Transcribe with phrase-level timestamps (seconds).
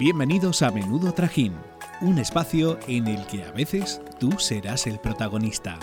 [0.00, 1.52] Bienvenidos a Menudo Trajín,
[2.00, 5.78] un espacio en el que a veces tú serás el protagonista.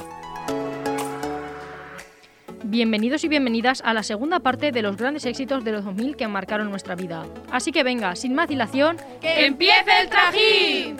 [2.63, 6.27] Bienvenidos y bienvenidas a la segunda parte de los grandes éxitos de los 2000 que
[6.27, 7.27] marcaron nuestra vida.
[7.51, 10.97] Así que venga, sin más dilación, ¡que empiece el trajín!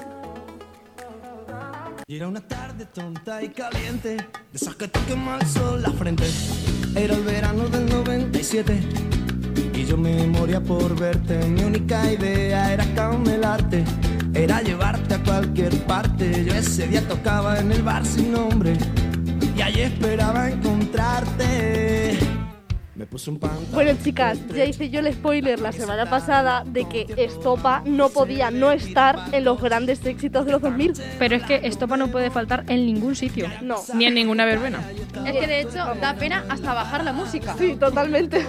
[2.06, 5.90] Y era una tarde tonta y caliente, de esas que te quema el sol la
[5.90, 6.26] frente.
[6.96, 8.80] Era el verano del 97
[9.16, 9.17] y
[9.88, 11.38] yo me moría por verte.
[11.48, 13.86] Mi única idea era camelarte,
[14.34, 16.46] era llevarte a cualquier parte.
[16.46, 18.74] Yo ese día tocaba en el bar sin nombre
[19.56, 22.18] y allí esperaba encontrarte.
[22.96, 23.40] Me puse un
[23.72, 28.50] Bueno, chicas, ya hice yo el spoiler la semana pasada de que Estopa no podía
[28.50, 30.94] no estar en los grandes éxitos de los 2000.
[31.20, 33.48] pero es que Estopa no puede faltar en ningún sitio.
[33.62, 33.76] No.
[33.94, 34.80] Ni en ninguna verbena.
[35.28, 37.56] Es que de hecho da pena hasta bajar la música.
[37.58, 38.46] Sí, totalmente.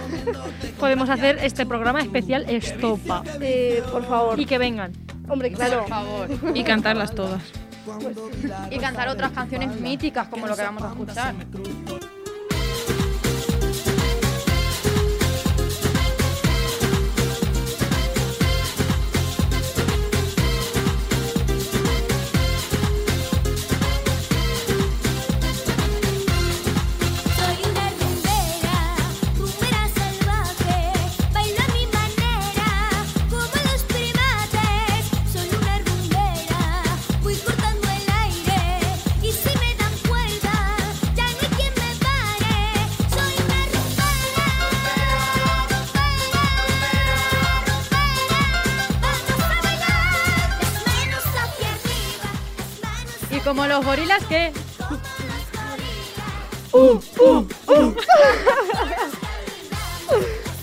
[0.79, 3.23] Podemos hacer este programa especial Estopa.
[3.41, 4.39] Eh, por favor.
[4.39, 4.93] Y que vengan.
[5.27, 5.81] Hombre, claro.
[5.81, 6.29] Por favor.
[6.55, 7.41] Y cantarlas todas.
[8.71, 11.35] Y cantar otras canciones míticas como lo que vamos a escuchar.
[53.79, 54.53] Manos Y como los gorilas que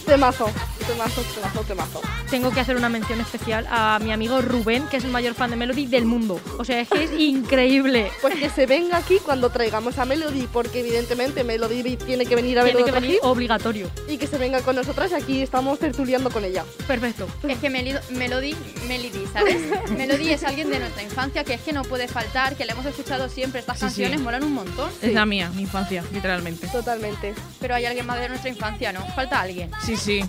[0.07, 0.47] Temazo.
[0.87, 2.01] Temazo, temazo, temazo.
[2.31, 5.51] Tengo que hacer una mención especial a mi amigo Rubén, que es el mayor fan
[5.51, 6.41] de Melody del mundo.
[6.59, 8.11] O sea, es que es increíble.
[8.21, 12.59] Pues que se venga aquí cuando traigamos a Melody, porque evidentemente Melody tiene que venir
[12.59, 13.89] a ver Tiene que venir hit, obligatorio.
[14.09, 16.65] y que se venga con nosotras y aquí estamos tertuliando con ella.
[16.89, 17.29] Perfecto.
[17.49, 18.55] es que Melido- Melody,
[18.89, 19.57] Melody, ¿sabes?
[19.97, 22.87] Melody es alguien de nuestra infancia que es que no puede faltar, que le hemos
[22.87, 23.61] escuchado siempre.
[23.61, 23.87] Estas Sí, sí.
[23.87, 24.91] canciones molan un montón.
[25.03, 26.67] Es la mía, mi infancia, literalmente.
[26.69, 27.35] Totalmente.
[27.61, 29.07] Pero hay alguien más de nuestra infancia, ¿no?
[29.15, 29.71] Falta alguien.
[29.85, 30.25] Sí, sí.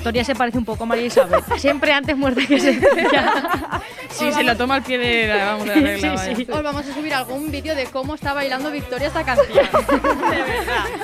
[0.00, 1.42] Victoria se parece un poco a María Isabel.
[1.58, 3.82] Siempre antes muerta que sencilla.
[4.08, 6.16] Sí, se lo toma al pie de la, vamos, de la regla.
[6.16, 6.46] Sí, sí.
[6.50, 9.68] Os vamos a subir algún vídeo de cómo está bailando Victoria esta canción.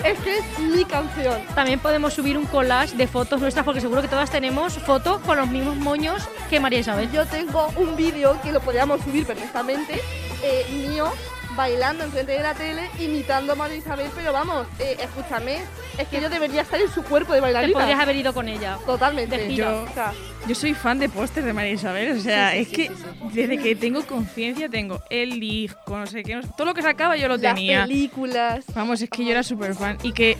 [0.02, 1.40] Es que es mi canción.
[1.54, 5.36] También podemos subir un collage de fotos nuestras, porque seguro que todas tenemos fotos con
[5.36, 7.10] los mismos moños que María Isabel.
[7.12, 10.00] Yo tengo un vídeo que lo podríamos subir perfectamente,
[10.42, 11.12] eh, mío,
[11.56, 15.58] bailando enfrente de la tele, imitando a María Isabel, pero vamos, eh, escúchame,
[15.98, 18.02] es que yo debería estar en su cuerpo de Te podrías bailarina.
[18.02, 18.78] haber ido con ella.
[18.84, 19.54] Totalmente.
[19.54, 20.12] Yo- O sea,
[20.46, 22.86] Yo soy fan de pósters de María Isabel, o sea, Sí, sí, es sí, que
[22.88, 23.28] sí, sí.
[23.32, 26.82] desde que tengo conciencia tengo el disco, no sé qué, no sé- todo lo que
[26.82, 27.82] sacaba yo lo las tenía.
[27.86, 28.64] películas.
[28.74, 30.36] Vamos, es que yo era súper fan y que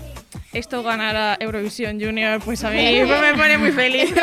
[0.59, 4.15] esto ganara Eurovisión Junior, pues a mí me pone muy feliz.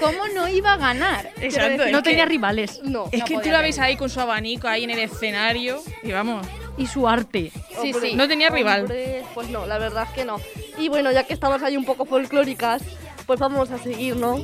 [0.00, 1.30] ¿Cómo, no iba a ganar?
[1.40, 2.80] Exacto, decir, No que- tenía rivales.
[2.84, 3.08] No.
[3.12, 6.12] Es No que tú la veis ahí con su abanico ahí en el escenario y
[6.12, 7.50] vamos, Y su arte.
[7.82, 8.14] Sí, sí.
[8.14, 8.82] no tenía rival.
[8.82, 10.36] hombre, pues no, la verdad es que no.
[10.78, 12.82] Y bueno, ya que estamos ahí un poco folclóricas,
[13.26, 14.38] pues vamos a seguir, ¿no?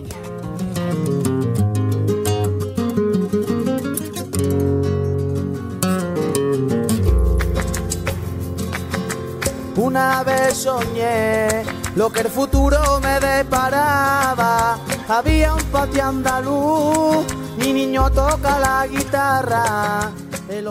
[9.95, 11.63] Una vez soñé
[11.95, 14.77] lo que el futuro me deparaba.
[15.07, 17.25] Había un patio andaluz,
[17.59, 20.11] mi niño toca la guitarra.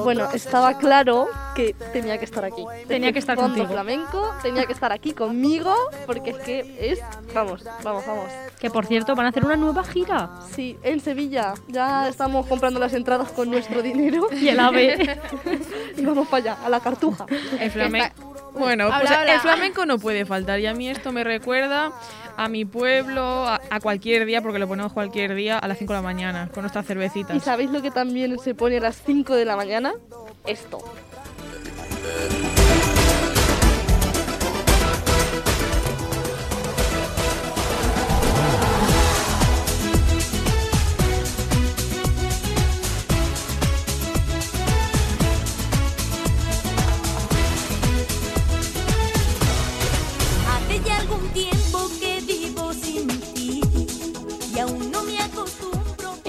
[0.03, 2.65] Bueno, estaba claro que tenía que estar aquí.
[2.85, 3.67] Tenía que estar contigo.
[3.67, 5.73] flamenco, tenía que estar aquí conmigo,
[6.05, 6.99] porque es que es...
[7.33, 8.25] Vamos, vamos, vamos.
[8.59, 10.31] Que por cierto, van a hacer una nueva gira.
[10.53, 11.53] Sí, en Sevilla.
[11.69, 15.17] Ya estamos comprando las entradas con nuestro dinero Y el ave.
[15.97, 17.25] y vamos para allá, a la cartuja.
[17.57, 18.32] El flamenco.
[18.53, 19.33] Bueno, pues Habla, habla.
[19.35, 21.91] el flamenco no puede faltar y a mí esto me recuerda
[22.38, 25.94] a mi pueblo, a, a cualquier día, porque lo ponemos cualquier día a las 5
[25.94, 27.35] de la mañana, con nuestras cervecitas.
[27.35, 29.94] ¿Y sabéis lo que también se pone a las 5 de la mañana?
[30.45, 30.79] Esto.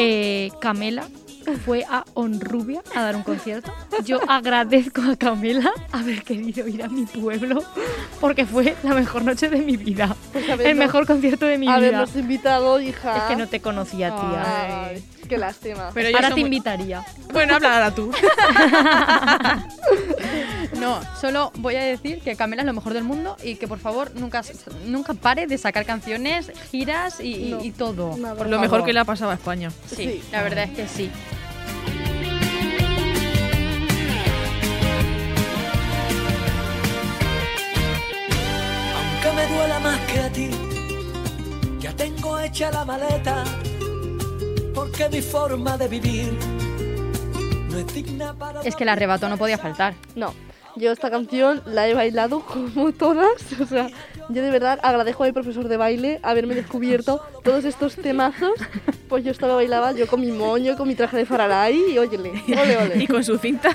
[0.05, 1.06] Eh, Camela
[1.65, 3.71] fue a Honrubia a dar un concierto.
[4.05, 7.62] Yo agradezco a Camela haber querido ir a mi pueblo
[8.21, 10.17] porque fue la mejor noche de mi vida.
[10.33, 11.75] Pues El habernos- mejor concierto de mi vida.
[11.77, 13.17] Habernos invitado, hija.
[13.19, 14.87] Es que no te conocía, tía.
[14.89, 15.91] Ay, qué lástima.
[15.94, 17.05] Pero Ahora te muy- invitaría.
[17.32, 18.11] Bueno, habla ahora tú.
[20.81, 23.79] No, solo voy a decir que Camela es lo mejor del mundo y que por
[23.79, 24.43] favor nunca,
[24.87, 27.62] nunca pare de sacar canciones, giras y, y- No.
[27.65, 28.17] y todo.
[28.17, 28.35] Nada.
[28.35, 28.87] Por Lo mejor favor.
[28.87, 29.71] que le ha pasado a España.
[29.88, 30.23] Sí, Sí.
[30.32, 31.11] la verdad es que sí.
[38.97, 40.50] Aunque me duela más que a ti,
[41.81, 43.44] ya tengo hecha la maleta,
[44.75, 46.38] porque mi forma de vivir
[47.71, 48.61] no es digna para...
[48.62, 49.94] Es que el arrebato no podía faltar.
[50.15, 50.35] No,
[50.76, 53.32] yo esta canción la he bailado como todas.
[53.61, 53.88] O sea,
[54.29, 58.53] yo de verdad agradezco a mi profesor de baile haberme descubierto todos estos temazos.
[59.09, 62.31] Pues yo estaba bailaba yo con mi moño, con mi traje de Faraday y óyele,
[62.31, 63.03] ole, ole.
[63.03, 63.71] Y con su cinta.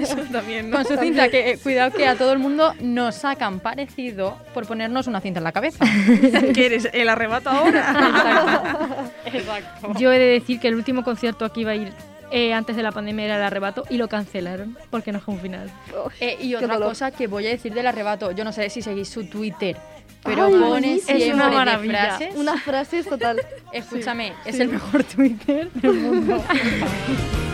[0.00, 0.76] Eso también, ¿no?
[0.76, 4.66] Con su cinta, que eh, cuidado que a todo el mundo nos sacan parecido por
[4.66, 5.84] ponernos una cinta en la cabeza.
[6.54, 6.88] ¿Qué eres?
[6.92, 9.10] ¿El arrebato ahora?
[9.24, 9.94] Exacto.
[9.98, 11.92] Yo he de decir que el último concierto aquí iba a ir
[12.36, 15.40] eh, antes de la pandemia era el arrebato y lo cancelaron porque no fue un
[15.40, 15.70] final.
[16.18, 16.88] Eh, y otra dolor.
[16.88, 19.76] cosa que voy a decir del arrebato, yo no sé si seguís su Twitter,
[20.24, 22.16] pero Ay, pone siempre Es una de maravilla.
[22.16, 22.34] frases.
[22.36, 23.40] Unas frases total.
[23.72, 24.62] Escúchame, es sí.
[24.62, 26.42] el mejor Twitter del mundo.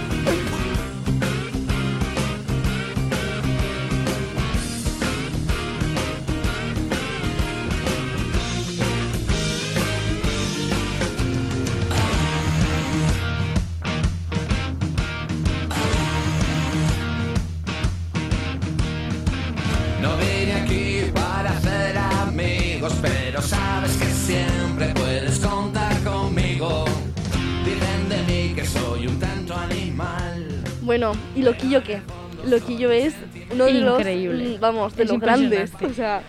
[31.10, 32.00] Bueno, ¿y Loquillo qué?
[32.46, 33.14] Loquillo es
[33.52, 34.56] uno de los, Increíble.
[34.56, 35.72] mm, vamos, de Es los grandes.
[35.82, 36.22] O sea,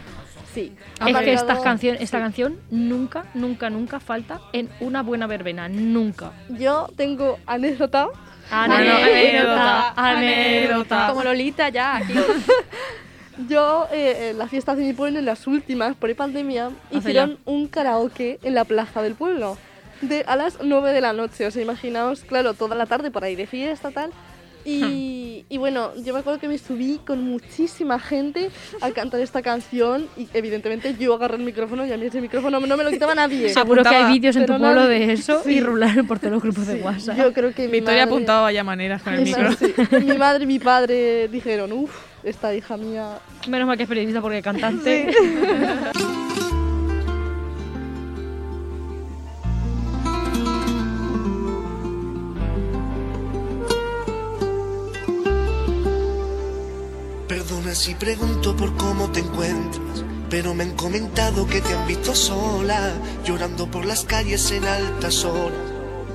[0.54, 0.74] sí.
[1.06, 2.24] Es que esta canción, esta sí.
[2.24, 5.70] canción nunca, nunca, nunca falta en una buena verbena.
[5.70, 6.32] Nunca.
[6.50, 8.08] Yo tengo anécdota.
[8.50, 11.08] Anécdota, anécdota.
[11.10, 12.14] Como Lolita ya, aquí.
[13.48, 17.68] Yo, eh, en las fiestas de mi pueblo, en las últimas, por pandemia, hicieron un
[17.68, 19.58] karaoke en la plaza del pueblo.
[20.02, 23.24] De, a las 9 de la noche, o sea, imaginaos, claro, toda la tarde por
[23.24, 24.12] ahí de fiesta, tal.
[24.66, 28.50] Y, y bueno, yo me acuerdo que me subí con muchísima gente
[28.82, 32.60] a cantar esta canción y evidentemente yo agarré el micrófono y a mí ese micrófono
[32.60, 33.50] no me lo quitaba nadie.
[33.50, 35.54] Seguro que hay vídeos en tu pueblo nadie- de eso Sí.
[35.56, 37.18] y rularon por todos los grupos de WhatsApp.
[37.18, 39.74] Yo creo que mi Victoria madre- apuntaba vaya maneras con el sí.
[40.06, 41.92] Mi madre y mi padre dijeron, uff,
[42.24, 43.18] esta hija mía
[43.48, 45.12] Menos mal que es periodista porque cantante.
[57.82, 62.94] si pregunto por cómo te encuentras, pero me han comentado que te han visto sola,
[63.26, 65.58] llorando por las calles en altas horas.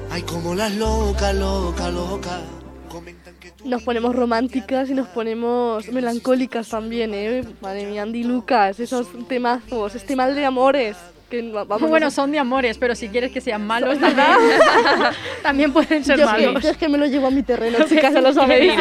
[0.08, 2.40] Ay, como las loca, loca, loca.
[3.64, 7.42] Nos ponemos románticas y nos ponemos melancólicas también, ¿eh?
[7.60, 10.96] Madre mía, Andy Lucas, esos temazos, este mal de amores.
[11.30, 14.36] Que vamos bueno, a- son de amores, pero si quieres que sean malos, ¿verdad?
[15.42, 16.62] También pueden ser yo, es que, malos.
[16.62, 18.72] yo es que me lo llevo a mi terreno, chicas, ya lo sabéis.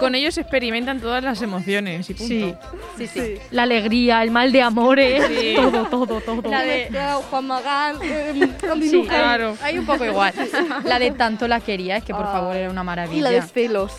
[0.00, 2.28] Con ellos se experimentan todas las emociones y punto.
[2.28, 2.54] Sí.
[2.98, 3.20] Sí, sí.
[3.20, 3.34] Sí.
[3.52, 5.54] La alegría, el mal de amores, Sí.
[5.56, 6.50] todo, todo, todo.
[6.50, 6.88] La de-
[7.30, 8.48] Juan Magán, eh,
[8.82, 9.04] Sí.
[9.08, 9.56] Claro.
[9.62, 10.32] Hay un poco igual.
[10.84, 12.32] La de tanto la quería, es que por Ah.
[12.32, 13.18] favor era una maravilla.
[13.18, 13.92] Y la de celos.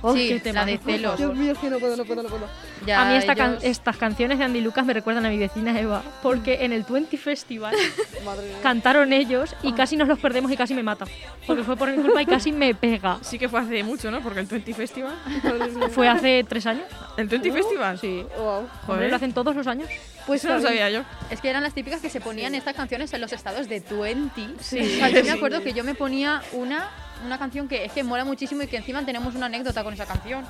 [0.00, 1.16] Oh, sí, qué la de celos.
[1.18, 2.46] Dios mío, que no puedo, no puedo, no puedo.
[2.86, 5.38] Ya, a mí esta can- ellos- estas canciones de Andy Lucas me recuerdan a mi
[5.38, 7.74] vecina Eva, porque en el 20 Festival
[8.62, 11.06] cantaron ellos y casi nos los perdemos y casi me mata.
[11.46, 13.18] Porque fue por mi culpa y casi me pega.
[13.22, 14.20] Sí que fue hace mucho, ¿no?
[14.20, 15.14] Porque el 20 Festival.
[15.90, 16.84] Fue hace tres años.
[17.16, 17.98] ¿El 20 Festival?
[17.98, 18.24] Sí.
[18.36, 18.46] Wow.
[18.58, 19.10] Hombre, Joder.
[19.10, 19.88] lo hacen todos los años.
[20.26, 21.02] Pues Eso no lo sabía yo.
[21.30, 24.42] Es que eran las típicas que se ponían estas canciones en los estados de 20.
[24.60, 24.78] Sí.
[24.80, 26.88] O sea, yo me acuerdo que yo me ponía una,
[27.24, 30.06] una canción que es que mola muchísimo y que encima tenemos una anécdota con esa
[30.06, 30.44] canción.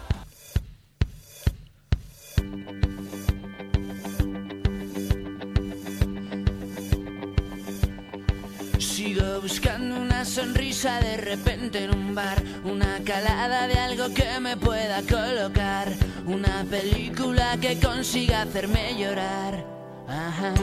[8.79, 14.57] Sigo buscando una sonrisa de repente en un bar, una calada de algo que me
[14.57, 15.93] pueda colocar,
[16.27, 19.65] una película que consiga hacerme llorar.
[20.09, 20.55] Ajá.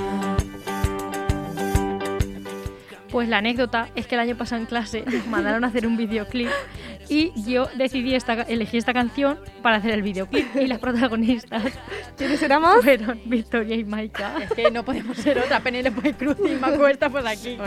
[3.15, 5.95] Pues la anécdota es que el año pasado en clase nos mandaron a hacer un
[5.95, 6.49] videoclip
[7.09, 11.63] y yo decidí esta, elegí esta canción para hacer el videoclip y las protagonistas
[12.17, 12.83] ¿Quiénes éramos?
[12.83, 14.33] fueron Victoria y Maika.
[14.43, 17.57] Es que no podemos ser otra Penélope Cruz y Maco está por aquí.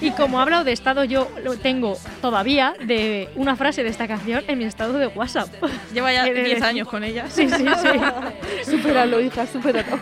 [0.00, 4.08] Y como he hablado de estado, yo lo tengo todavía de una frase de esta
[4.08, 5.48] canción en mi estado de WhatsApp.
[5.92, 7.26] Lleva ya He de 10 decir- años con ella.
[7.28, 8.64] Sí, sí, sí.
[8.70, 9.98] Supéralo, hija, supéralo.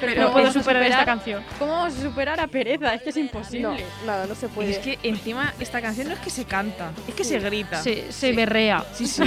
[0.00, 1.42] Pero no puedo superar esta canción.
[1.58, 2.94] ¿Cómo vamos a superar a Pereza?
[2.94, 3.62] Es que es imposible.
[3.68, 4.70] No, nada, no se Y puede.
[4.70, 7.82] es que encima esta canción no es que se canta, es que se grita.
[8.10, 8.84] Se berrea.
[8.94, 9.22] Sí, sí.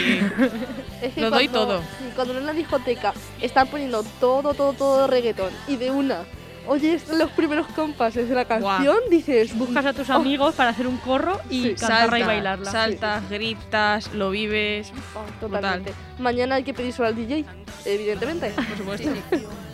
[1.02, 1.82] Es que Lo doy cuando- todo.
[1.82, 6.24] sí, cuando en la discoteca están poniendo todo, todo, todo reggaetón y de una
[6.68, 10.14] oyes los primeros compases de la canción, dices, Buscas a tus Oh.
[10.14, 11.76] amigos para hacer un corro y Sí.
[11.76, 12.72] cantarla y bailarla.
[12.72, 14.92] Saltas, gritas, lo vives.
[15.16, 15.94] "Oh, totalmente.
[16.20, 17.46] Mañana hay que pedírselo al DJ,
[17.86, 18.52] evidentemente.
[18.52, 19.10] Por supuesto.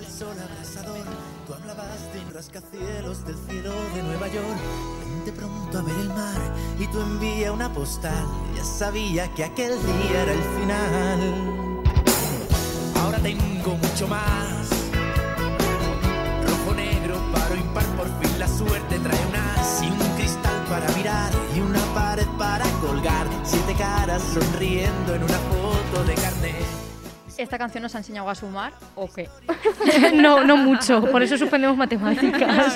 [0.00, 1.04] Bajo el sol abrasador,
[1.46, 4.58] tú hablabas de un rascacielos del cielo de Nueva York.
[5.00, 6.40] Vente pronto a ver el mar
[6.78, 8.24] y tú envía una postal.
[8.56, 11.82] Ya sabía que aquel día era el final.
[13.02, 14.70] Ahora tengo mucho más.
[16.46, 20.90] Rojo, negro, paro, impar, por fin la suerte trae un as y un cristal para
[20.96, 23.26] mirar y una pared para colgar.
[23.44, 26.79] Siete caras sonriendo en una foto de carnet.
[27.40, 29.28] ¿Esta canción nos ha enseñado a sumar o qué?
[30.14, 31.02] no, no mucho.
[31.10, 32.74] Por eso suspendemos matemáticas.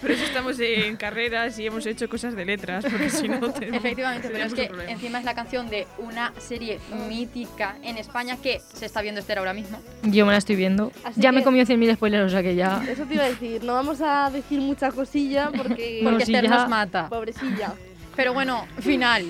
[0.00, 4.28] Por eso estamos en carreras y hemos hecho cosas de letras, porque si no Efectivamente,
[4.30, 4.90] pero es que problema.
[4.90, 6.78] encima es la canción de una serie
[7.08, 9.80] mítica en España que se está viendo Esther ahora mismo.
[10.02, 10.92] Yo me la estoy viendo.
[11.04, 12.84] Así ya me comido 100.000 spoilers, o sea que ya.
[12.88, 16.00] Eso te iba a decir, no vamos a decir mucha cosilla porque...
[16.02, 17.08] No, Porque Esther ya- nos mata.
[17.08, 17.72] Pobrecilla.
[18.14, 19.24] Pero bueno, final.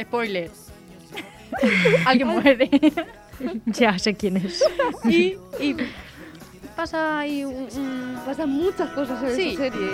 [0.00, 0.50] Spoiler.
[2.06, 2.70] Alguien muere.
[3.66, 4.62] Ya sé quién es.
[5.04, 5.76] y, y
[6.76, 9.48] pasa ahí un, un- Pasan muchas cosas en Sí.
[9.50, 9.90] esa serie.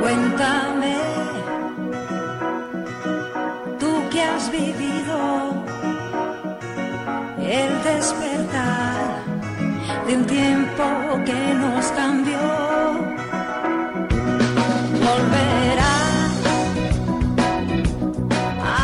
[0.00, 0.96] Cuéntame,
[3.78, 5.54] tú que has vivido
[7.38, 8.93] el despertar
[10.06, 10.84] de un tiempo
[11.24, 12.38] que nos cambió.
[15.00, 15.94] Volverá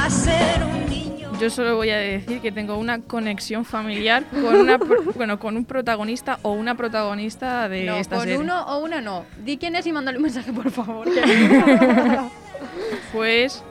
[0.05, 1.33] a ser un niño.
[1.41, 5.57] Yo solo voy a decir que tengo una conexión familiar con una pro- bueno, con
[5.57, 8.39] un protagonista o una protagonista de No, esta con serie.
[8.39, 9.25] uno o una no.
[9.45, 11.07] Di quién es y mándale un mensaje, por favor.
[13.13, 13.63] Pues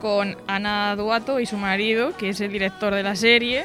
[0.00, 3.64] con Ana Duato y su marido, que es el director de la serie.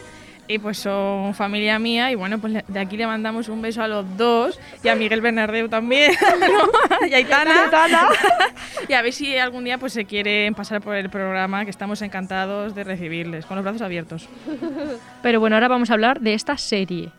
[0.51, 3.87] Y pues son familia mía y bueno, pues de aquí le mandamos un beso a
[3.87, 7.07] los dos y a Miguel Bernardeu también ¿no?
[7.07, 7.69] y a Itana.
[8.87, 12.01] y a ver si algún día pues se quieren pasar por el programa, que estamos
[12.01, 14.27] encantados de recibirles, con los brazos abiertos.
[15.21, 17.11] Pero bueno, ahora vamos a hablar de esta serie.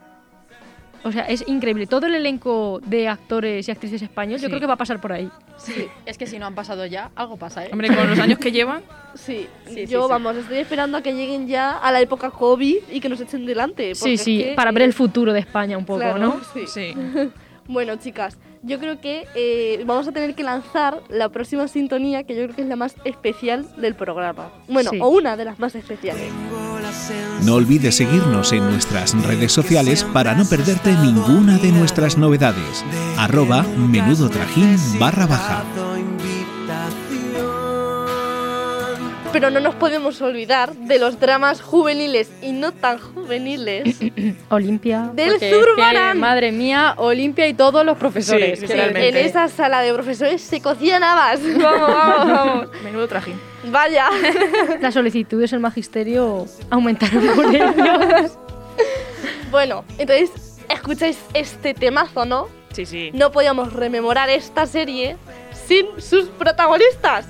[1.02, 1.87] O sea, es increíble.
[1.87, 4.50] Todo el elenco de actores y actrices españoles, yo Sí.
[4.50, 5.30] creo que va a pasar por ahí.
[5.57, 7.71] Sí, es que si no han pasado ya, algo pasa, ¿eh?
[7.73, 8.83] Hombre, con los años que llevan,
[9.14, 10.11] Sí, Sí, yo sí, sí.
[10.11, 13.45] vamos, estoy esperando a que lleguen ya a la época COVID y que nos echen
[13.47, 13.95] delante.
[13.95, 16.40] Sí, es sí, que, para ver el futuro de España un poco, claro, ¿no?
[16.54, 16.66] sí.
[16.66, 16.95] sí.
[17.69, 22.35] Bueno, chicas, yo creo que eh, vamos a tener que lanzar la próxima sintonía, que
[22.35, 24.50] yo creo que es la más especial del programa.
[24.69, 24.99] Bueno, Sí.
[25.00, 26.31] o una de las más especiales.
[27.45, 32.85] No olvides seguirnos en nuestras redes sociales para no perderte ninguna de nuestras novedades.
[33.17, 35.64] Arroba menudo trajín barra baja.
[39.33, 43.97] Pero no nos podemos olvidar de los dramas juveniles y no tan juveniles
[44.51, 45.11] Olimpia.
[45.15, 46.19] del Porque es que, Zurbarán.
[46.19, 48.59] madre mía, Olimpia y todos los profesores.
[48.59, 51.41] Sí, Sí, en esa sala de profesores se cocían habas.
[51.63, 52.69] Vamos, vamos, vamos.
[52.85, 53.41] Menudo trajín.
[53.71, 54.09] Vaya.
[54.81, 58.37] Las solicitudes en magisterio aumentaron por ellos.
[59.51, 62.49] Bueno, entonces, escucháis este temazo, ¿no?
[62.73, 63.11] Sí, sí.
[63.15, 65.17] No podíamos rememorar esta serie
[65.71, 67.27] sin sus protagonistas.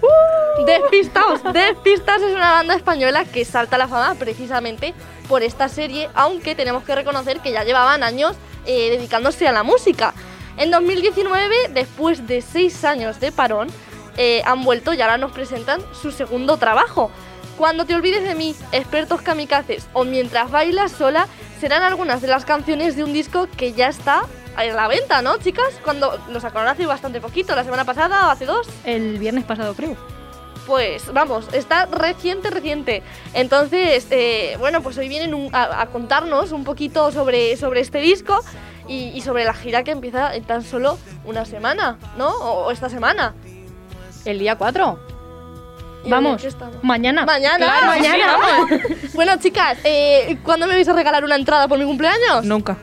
[0.64, 1.42] Despistaos.
[1.52, 4.94] Despistaos es una banda española que salta a la fama precisamente
[5.28, 9.62] por esta serie, aunque tenemos que reconocer que ya llevaban años eh, dedicándose a la
[9.62, 10.14] música.
[10.56, 13.68] En 2019, después de seis años de parón,
[14.16, 17.10] eh, han vuelto y ahora nos presentan su segundo trabajo.
[17.58, 21.28] Cuando te olvides de mí, expertos kamikazes o mientras bailas sola
[21.60, 24.22] serán algunas de las canciones de un disco que ya está
[24.68, 25.80] a la venta, ¿no, chicas?
[25.84, 28.68] Cuando lo sacaron hace bastante poquito, la semana pasada o hace dos.
[28.84, 29.96] El viernes pasado, creo.
[30.66, 33.02] Pues vamos, está reciente, reciente.
[33.34, 37.98] Entonces, eh, bueno, pues hoy vienen un- a, a contarnos un poquito sobre, sobre este
[37.98, 38.38] disco
[38.86, 42.28] y, y sobre la gira que empieza en tan solo una semana, ¿no?
[42.28, 43.34] O, o esta semana.
[44.24, 44.98] El día 4.
[46.02, 46.42] ¿Y en Vamos,
[46.82, 47.24] mañana.
[47.26, 48.16] Mañana, Claro, mañana.
[48.16, 48.70] sí, vamos.
[49.14, 52.44] bueno, chicas, eh, ¿cuándo me vais a regalar una entrada por mi cumpleaños?
[52.44, 52.76] Nunca.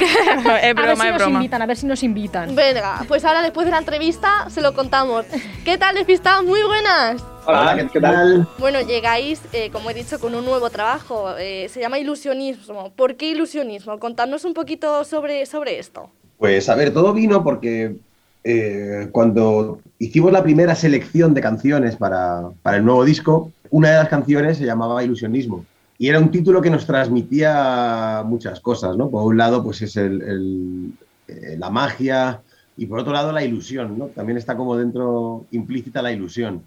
[0.00, 1.38] es a ver broma, si es nos broma.
[1.38, 2.54] invitan, a ver si nos invitan.
[2.54, 5.24] Venga, pues ahora después de la entrevista se lo contamos.
[5.64, 6.44] ¿Qué tal, despistados?
[6.44, 7.22] Muy buenas.
[7.46, 8.46] Hola, ¿qué, qué tal?
[8.58, 11.36] Bueno, llegáis, eh, como he dicho, con un nuevo trabajo.
[11.38, 12.92] eh, se llama ilusionismo.
[12.94, 13.98] ¿Por qué ilusionismo?
[13.98, 16.10] Contadnos un poquito sobre, sobre esto.
[16.38, 17.96] Pues a ver, todo vino porque
[18.44, 23.96] eh, cuando hicimos la primera selección de canciones para, para el nuevo disco, una de
[23.96, 25.64] las canciones se llamaba Ilusionismo.
[26.02, 29.08] Y era un título que nos transmitía muchas cosas, ¿no?
[29.08, 32.42] Por un lado, pues es el- el- eh, la magia
[32.74, 34.08] y por otro lado la ilusión, ¿no?
[34.08, 36.66] También está como dentro implícita la ilusión.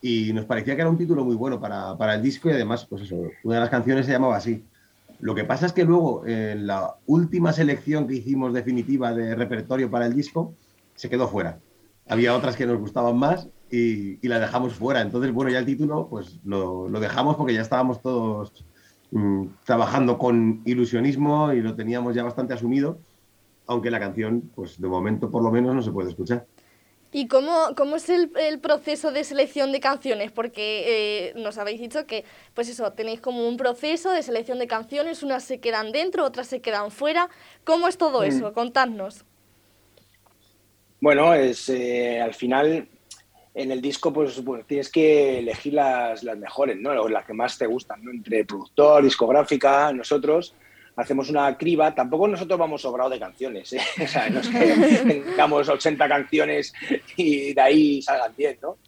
[0.00, 2.86] Y nos parecía que era un título muy bueno para, para el disco y además,
[2.88, 4.64] pues eso, una de las canciones se llamaba así.
[5.20, 9.90] Lo que pasa es que luego, en la última selección que hicimos definitiva de repertorio
[9.90, 10.56] para el disco,
[10.94, 11.60] se quedó fuera.
[12.08, 15.00] Había otras que nos gustaban más y, y la dejamos fuera.
[15.00, 18.64] Entonces, bueno, ya el título, pues lo, lo dejamos porque ya estábamos todos
[19.10, 22.98] mm, trabajando con ilusionismo y lo teníamos ya bastante asumido,
[23.66, 26.46] aunque la canción, pues de momento por lo menos no se puede escuchar.
[27.14, 30.32] ¿Y cómo, cómo es el, el proceso de selección de canciones?
[30.32, 32.24] Porque eh, nos habéis dicho que,
[32.54, 36.46] pues eso, tenéis como un proceso de selección de canciones, unas se quedan dentro, otras
[36.46, 37.28] se quedan fuera.
[37.64, 38.24] ¿Cómo es todo Mm.
[38.24, 38.52] eso?
[38.54, 39.24] Contadnos.
[41.02, 42.88] Bueno, es eh, al final
[43.54, 46.90] en el disco pues, pues, tienes que elegir las, las mejores, ¿no?
[47.02, 48.10] O las que más te gustan, ¿no?
[48.10, 50.54] Entre productor, discográfica, nosotros
[50.96, 51.94] hacemos una criba.
[51.94, 53.80] Tampoco nosotros vamos sobrados de canciones, ¿eh?
[54.02, 54.58] O sea, no es que
[55.26, 56.72] tengamos 80 canciones
[57.16, 58.78] y de ahí salgan 10, ¿no?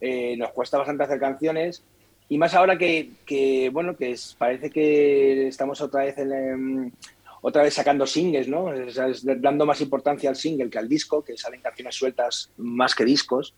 [0.00, 1.82] Eh, nos cuesta bastante hacer canciones
[2.28, 6.90] y más ahora que, que, bueno, que es- parece que estamos otra vez en, em,
[7.40, 8.64] otra vez sacando singles, ¿no?
[8.64, 12.50] O sea, es dando más importancia al single que al disco, que salen canciones sueltas
[12.56, 13.54] más que discos.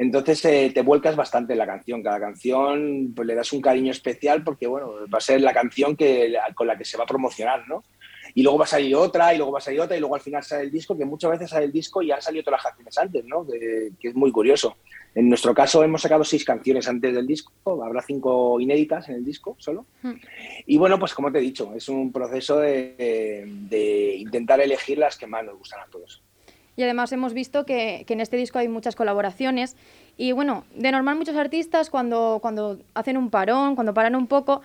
[0.00, 2.02] Entonces eh, te vuelcas bastante en la canción.
[2.02, 5.94] Cada canción pues, le das un cariño especial porque bueno, va a ser la canción
[5.94, 7.84] que, con la que se va a promocionar, ¿no?
[8.34, 10.22] Y luego va a salir otra, y luego va a salir otra, y luego al
[10.22, 12.72] final sale el disco, que muchas veces sale el disco y han salido todas las
[12.72, 13.46] canciones antes, ¿no?
[13.46, 14.78] Que, que es muy curioso.
[15.14, 17.52] En nuestro caso hemos sacado seis canciones antes del disco,
[17.84, 19.84] habrá cinco inéditas en el disco solo.
[20.64, 25.18] Y bueno, pues como te he dicho, es un proceso de, de intentar elegir las
[25.18, 26.22] que más nos gustan a todos.
[26.80, 29.76] Y además hemos visto que, que en este disco hay muchas colaboraciones.
[30.16, 34.62] Y bueno, de normal muchos artistas cuando, cuando hacen un parón, cuando paran un poco,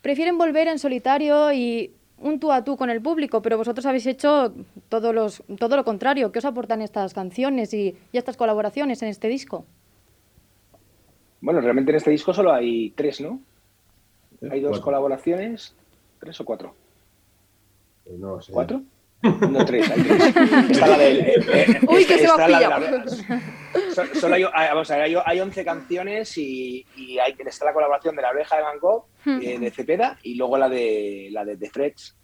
[0.00, 4.06] prefieren volver en solitario y un tú a tú con el público, pero vosotros habéis
[4.06, 4.54] hecho
[4.88, 6.30] todo, los, todo lo contrario.
[6.30, 9.64] ¿Qué os aportan estas canciones y, y estas colaboraciones en este disco?
[11.40, 13.40] Bueno, realmente en este disco solo hay tres, ¿no?
[14.50, 14.84] Hay dos Cuatro.
[14.84, 15.74] colaboraciones,
[16.20, 16.74] tres o cuatro.
[18.06, 18.16] Eh.
[18.52, 18.82] ¿Cuatro?
[19.22, 20.36] No, tres, hay tres.
[20.70, 21.20] Está la del.
[21.20, 22.58] eh, eh, Uy, está- que se ha la
[24.20, 27.72] Solo hay, hay- vamos a ver, hay, hay 11 canciones y, y hay, está la
[27.72, 31.44] colaboración de La Oreja de Van Gogh, eh, de Cepeda, y luego la de la
[31.44, 32.16] de The Freds,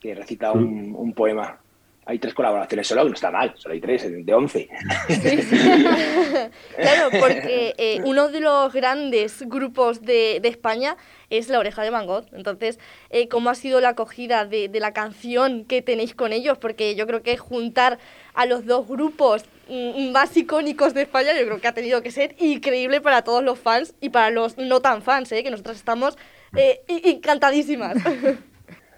[0.00, 1.58] que recita un, un poema.
[2.04, 4.68] Hay tres colaboraciones solo, que no está mal, solo hay tres, de 11.
[6.76, 10.96] claro, porque eh, uno de los grandes grupos de, de España
[11.30, 12.26] es La Oreja de Van Gogh.
[12.32, 16.58] Entonces, eh, ¿cómo ha sido la acogida de, de la canción que tenéis con ellos?
[16.58, 17.98] Porque yo creo que juntar
[18.34, 22.10] a los dos grupos mm, más icónicos de España, yo creo que ha tenido que
[22.10, 25.44] ser increíble para todos los fans y para los no tan fans, ¿eh?
[25.44, 26.18] que nosotros estamos
[26.56, 27.96] eh, encantadísimas.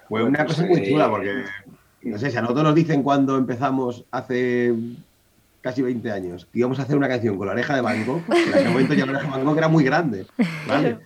[0.08, 1.44] Fue una cosa muy chula porque,
[2.04, 4.74] no sé, si a nosotros nos dicen cuando empezamos hace
[5.60, 8.22] casi 20 años que íbamos a hacer una canción con la oreja de Van Gogh,
[8.28, 10.26] en aquel momento ya la oreja de Van Gogh era muy grande,
[10.68, 10.98] ¿vale?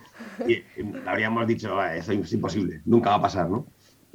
[0.47, 0.63] Y
[1.05, 3.65] habríamos dicho, "Ah, eso es imposible, nunca va a pasar, ¿no?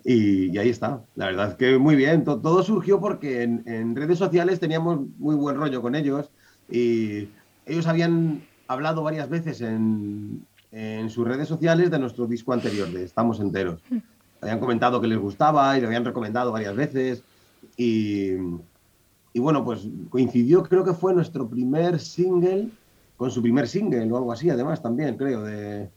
[0.05, 1.01] Y, y ahí está.
[1.17, 2.25] La verdad es que muy bien.
[2.25, 6.31] To- Todo surgió porque en, en redes sociales teníamos muy buen rollo con ellos
[6.71, 7.29] y
[7.65, 13.05] ellos habían hablado varias veces en, en sus redes sociales de nuestro disco anterior, de
[13.05, 13.81] Estamos Enteros.
[14.45, 17.23] Habían comentado que les gustaba y lo habían recomendado varias veces.
[17.77, 18.33] Y,
[19.33, 22.69] y bueno, pues coincidió, creo que fue nuestro primer single
[23.17, 25.89] con su primer single o algo así, además, también, creo, de...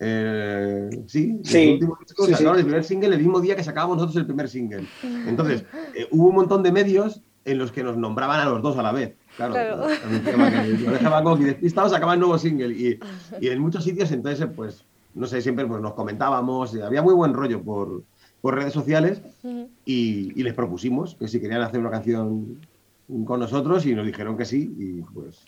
[0.00, 2.44] eh, sí, Sí, último disco, sí, sí.
[2.44, 4.86] el primer single el mismo día que sacábamos nosotros el primer single.
[5.26, 5.64] Entonces,
[5.94, 8.82] eh, hubo un montón de medios en los que nos nombraban a los dos a
[8.82, 9.14] la vez.
[9.36, 9.86] Claro, Claro.
[10.06, 12.74] anunciaban que la Oreja de Van Gogh y despistados sacaban nuevo single.
[12.74, 12.98] Y,
[13.40, 17.14] y en muchos sitios, entonces, pues, no sé, siempre pues, nos comentábamos, y había muy
[17.14, 18.02] buen rollo por,
[18.40, 19.22] por redes sociales
[19.84, 22.60] y, y les propusimos que si querían hacer una canción
[23.24, 25.44] con nosotros y nos dijeron que sí y pues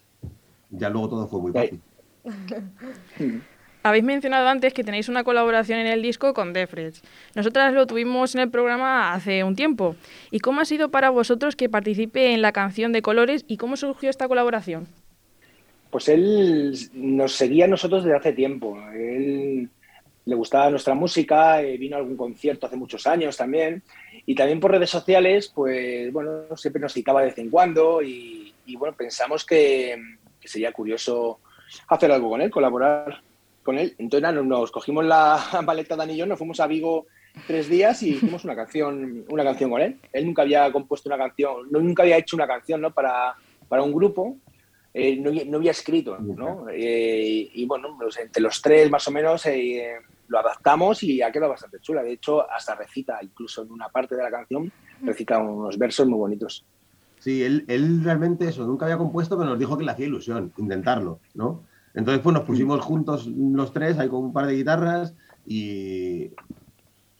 [0.70, 1.80] ya luego todo fue muy fácil.
[3.82, 7.02] Habéis mencionado antes que tenéis una colaboración en el disco con Defreds.
[7.36, 9.94] Nosotras lo tuvimos en el programa hace un tiempo.
[10.32, 13.76] ¿Y cómo ha sido para vosotros que participe en la canción de Colores y cómo
[13.76, 14.88] surgió esta colaboración?
[15.90, 18.78] Pues él nos seguía a nosotros desde hace tiempo.
[18.92, 19.70] Él
[20.26, 23.82] le gustaba nuestra música, eh, vino a algún concierto hace muchos años también.
[24.26, 28.52] Y también por redes sociales, pues bueno, siempre nos citaba de vez en cuando y,
[28.76, 29.96] bueno, pensamos que,
[30.44, 31.40] sería curioso
[31.88, 33.20] hacer algo con él, colaborar
[33.62, 33.94] con él.
[33.98, 37.06] Entonces nos, cogimos la maleta Dani y yo, nos fuimos a Vigo
[37.46, 39.96] tres días y hicimos una canción, una canción con él.
[40.12, 42.90] Él nunca había compuesto una canción, nunca había hecho una canción ¿no?
[42.90, 43.36] para,
[43.68, 44.36] para un grupo,
[44.98, 46.70] eh, no, no, había escrito, ¿no?
[46.72, 49.92] Eh, y bueno, pues, entre los tres más o menos eh,
[50.28, 52.02] lo adaptamos y ha quedado bastante chula.
[52.02, 56.18] De hecho, hasta recita, incluso en una parte de la canción, recita unos versos muy
[56.18, 56.64] bonitos.
[57.18, 60.50] Sí, él, él realmente eso, nunca había compuesto, pero nos dijo que le hacía ilusión
[60.56, 61.64] intentarlo, ¿no?
[61.92, 65.12] Entonces, pues nos pusimos juntos los tres, ahí con un par de guitarras
[65.46, 66.30] y,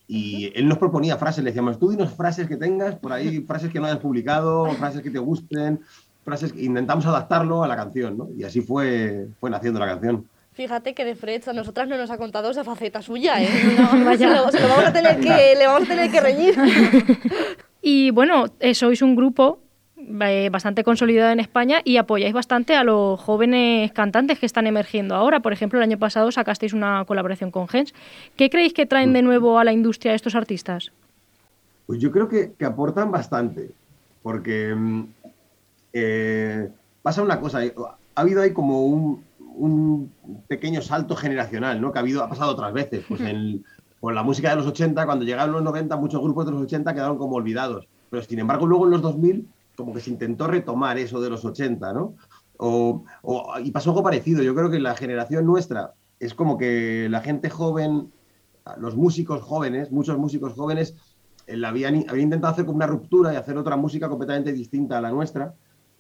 [0.09, 3.71] y él nos proponía frases, le decíamos, tú dinos frases que tengas, por ahí frases
[3.71, 5.81] que no hayas publicado, frases que te gusten,
[6.27, 8.29] frases que intentamos adaptarlo a la canción, ¿no?
[8.37, 10.27] Y así fue, fue naciendo la canción.
[10.53, 13.49] Fíjate que de Fred a nosotras no nos ha contado esa faceta suya, ¿eh?
[13.79, 14.29] No, vaya.
[14.29, 16.57] Se, lo, se lo vamos a tener que, le vamos a tener que reñir.
[17.89, 19.61] Y bueno, eh, sois un grupo
[19.97, 25.15] eh, bastante consolidado en España y apoyáis bastante a los jóvenes cantantes que están emergiendo
[25.15, 25.39] ahora.
[25.39, 27.95] Por ejemplo, el año pasado sacasteis una colaboración con Gens.
[28.35, 30.91] ¿Qué creéis que traen de nuevo a la industria estos artistas?
[31.87, 33.71] Pues yo creo que, que aportan bastante,
[34.23, 35.05] porque mm,
[35.93, 36.69] eh,
[37.03, 40.13] pasa una cosa, ha habido ahí como un, un,
[40.49, 41.93] pequeño salto generacional, ¿no?
[41.93, 43.65] Que ha, habido, ha pasado otras veces, pues en,
[44.01, 46.95] con la música de los 80, cuando llegaron los 90, muchos grupos de los 80
[46.95, 50.97] quedaron como olvidados, pero sin embargo luego en los 2000 como que se intentó retomar
[50.99, 52.15] eso de los 80, ¿no?
[52.57, 54.43] O, o, y pasó algo parecido.
[54.43, 58.11] Yo creo que la generación nuestra es como que la gente joven,
[58.79, 60.95] los músicos jóvenes, muchos músicos jóvenes,
[61.47, 65.01] eh, habían, habían, intentado hacer como una ruptura y hacer otra música completamente distinta a
[65.01, 65.55] la nuestra.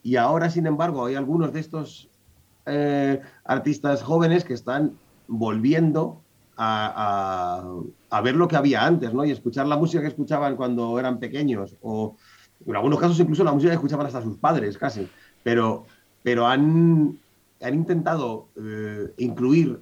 [0.06, 2.08] Y ahora, sin embargo, hay algunos de estos
[2.64, 4.92] eh, artistas jóvenes que están
[5.26, 6.22] volviendo
[6.56, 7.64] a,
[8.10, 9.24] a, a, ver lo que había antes, ¿no?
[9.24, 12.16] Y escuchar la música que escuchaban cuando eran pequeños o
[12.64, 15.08] en algunos casos incluso la música que escuchaban hasta sus padres, casi,
[15.42, 15.86] pero,
[16.22, 17.18] pero han,
[17.60, 19.80] han intentado eh, incluir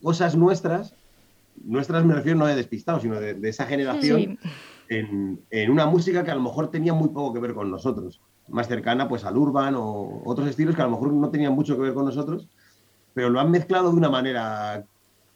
[0.00, 0.94] cosas nuestras,
[1.64, 4.38] nuestras me refiero no de despistados, sino de, de esa generación, sí.
[4.90, 8.20] en, en, una música que a lo mejor tenía muy poco que ver con nosotros,
[8.50, 11.76] más cercana pues al urban o otros estilos que a lo mejor no tenían mucho
[11.76, 12.48] que ver con nosotros,
[13.14, 14.84] pero lo han mezclado de una manera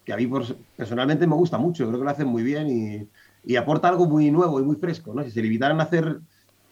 [0.05, 0.29] que a mí
[0.77, 3.09] personalmente me gusta mucho, creo que lo hacen muy bien y,
[3.51, 5.23] y aporta algo muy nuevo y muy fresco, ¿no?
[5.25, 6.21] Si se limitaran a hacer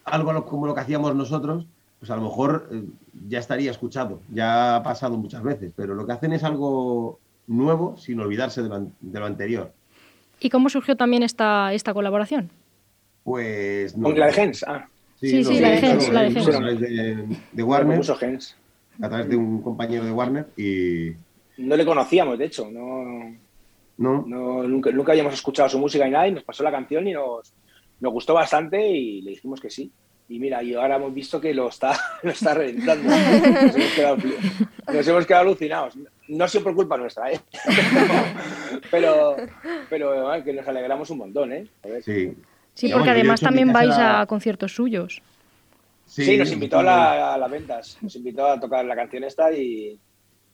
[0.05, 1.65] algo como lo que hacíamos nosotros,
[1.99, 2.83] pues a lo mejor eh,
[3.27, 7.97] ya estaría escuchado, ya ha pasado muchas veces, pero lo que hacen es algo nuevo
[7.97, 9.71] sin olvidarse de lo, de lo anterior.
[10.39, 12.49] ¿Y cómo surgió también esta, esta colaboración?
[13.23, 13.95] Pues...
[13.95, 14.65] No, ¿Con la de Gens?
[14.67, 14.87] Ah.
[15.23, 16.09] Sí, sí, sí la de Gens.
[16.09, 16.27] La de.
[16.27, 18.01] A de, de Warner.
[19.01, 21.11] A través de un compañero de Warner y...
[21.57, 23.35] No le conocíamos, de hecho, no...
[23.95, 24.25] No.
[24.27, 27.13] no nunca, nunca habíamos escuchado su música y nada, y nos pasó la canción y
[27.13, 27.53] nos,
[28.01, 29.91] nos gustó bastante y le dijimos que sí.
[30.27, 33.09] Y mira, y ahora hemos visto que lo está, lo está reventando.
[33.09, 34.17] Nos hemos, quedado,
[34.93, 35.93] nos hemos quedado alucinados.
[36.27, 37.39] No ha sido por culpa nuestra, ¿eh?
[38.91, 39.37] pero,
[39.89, 41.67] pero bueno, que nos alegramos un montón, ¿eh?
[42.03, 42.33] Sí.
[42.73, 45.21] Sí, porque además también vais a conciertos suyos.
[46.05, 47.97] Sí, sí nos invitó a, la, a, las ventas.
[48.01, 49.99] Nos invitó a tocar la canción esta y,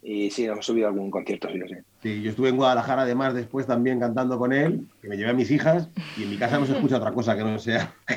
[0.02, 1.84] y sí, hemos subido a algún concierto, sí, no sé.
[2.02, 5.34] Sí, yo estuve en Guadalajara además después también cantando con él, que me llevé a
[5.34, 7.94] mis hijas y en mi casa no se escucha otra cosa que no sea.
[8.08, 8.16] a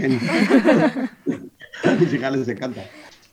[1.98, 2.84] mis hijas les encanta.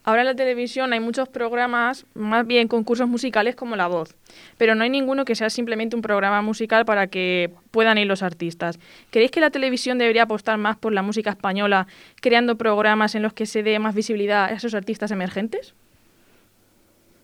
[0.10, 4.16] Ahora en la televisión hay muchos programas, más bien concursos musicales como La Voz,
[4.58, 8.24] pero no hay ninguno que sea simplemente un programa musical para que puedan ir los
[8.24, 8.80] artistas.
[9.12, 11.86] ¿Creéis que la televisión debería apostar más por la música española,
[12.22, 15.76] creando programas en los que se dé más visibilidad a esos artistas emergentes?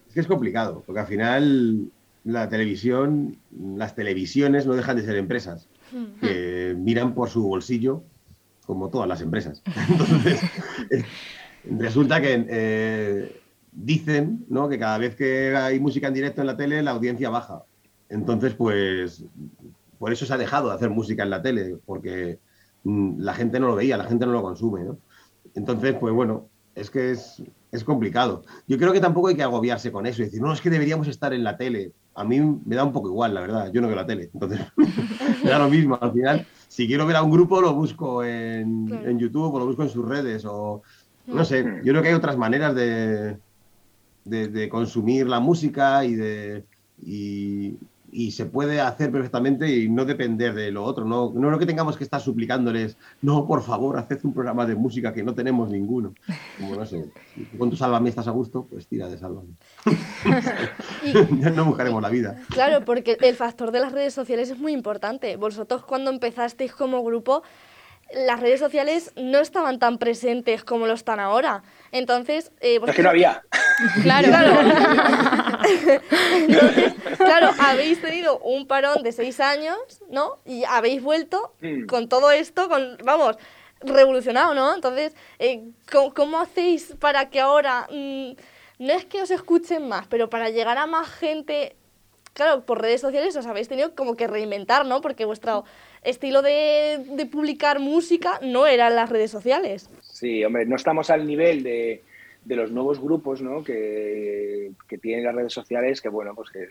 [0.10, 1.90] Es que es complicado, porque al final
[2.24, 3.36] la televisión,
[3.78, 5.68] las televisiones no dejan de ser empresas
[6.22, 8.04] que miran por su bolsillo
[8.68, 9.64] como todas las empresas.
[9.90, 10.40] Entonces,
[11.72, 14.70] resulta que eh, dicen ¿no?
[14.70, 17.64] que cada vez que hay música en directo en la tele, la audiencia baja.
[18.10, 19.26] Entonces, pues,
[19.98, 22.40] por eso se ha dejado de hacer música en la tele, porque
[22.84, 24.84] mm, la gente no lo veía, la gente no lo consume.
[24.84, 24.98] ¿no?
[25.56, 28.44] Entonces, pues bueno, es que es, es, complicado.
[28.68, 31.08] Yo creo que tampoco hay que agobiarse con eso y decir, no, es que deberíamos
[31.08, 31.94] estar en la tele.
[32.14, 33.72] A mí me da un poco igual, la verdad.
[33.74, 34.30] Yo no veo la tele.
[34.34, 34.60] Entonces,
[35.44, 35.98] me da lo mismo.
[36.00, 39.10] Al final, si quiero ver a un grupo, lo busco en, claro.
[39.10, 40.84] en YouTube o lo busco en sus redes o
[41.28, 43.38] no sé, yo creo que hay otras maneras de,
[44.26, 46.64] de, de consumir la música y de,
[47.04, 47.78] y,
[48.16, 51.04] y se puede hacer perfectamente y no depender de lo otro.
[51.04, 54.74] No, no lo que tengamos que estar suplicándoles, no, por favor, haced un programa de
[54.76, 56.14] música que no tenemos ninguno.
[56.58, 57.06] Como no sé,
[57.58, 59.50] con tu Sálvame estás a gusto, pues tira de Sálvame.
[61.42, 62.42] ya no buscaremos la vida.
[62.50, 65.36] Claro, porque el factor de las redes sociales es muy importante.
[65.36, 67.44] Vosotros cuando empezasteis como grupo,
[68.14, 71.64] las redes sociales no estaban tan presentes como lo están ahora.
[71.92, 73.44] Entonces, eh, Es que no había.
[74.04, 74.52] Claro, claro.
[76.36, 79.78] Entonces, claro, habéis tenido un parón de seis años,
[80.10, 80.38] ¿no?
[80.46, 81.86] Y habéis vuelto Mm.
[81.88, 83.38] con todo esto, con, vamos,
[83.82, 84.74] revolucionado, ¿no?
[84.76, 88.32] Entonces, eh, ¿cómo, cómo hacéis para que ahora, mm,
[88.80, 91.76] no es que os escuchen más, pero para llegar a más gente,
[92.34, 95.02] claro, por redes sociales os habéis tenido como que reinventar, ¿no?
[95.02, 95.66] Porque vuestro
[96.06, 99.90] estilo de, de publicar música no era las redes sociales.
[100.02, 102.04] Sí, hombre, no estamos al nivel de,
[102.46, 103.64] de los nuevos grupos ¿no?
[103.64, 106.68] que, que tienen las redes sociales, que bueno, pues que,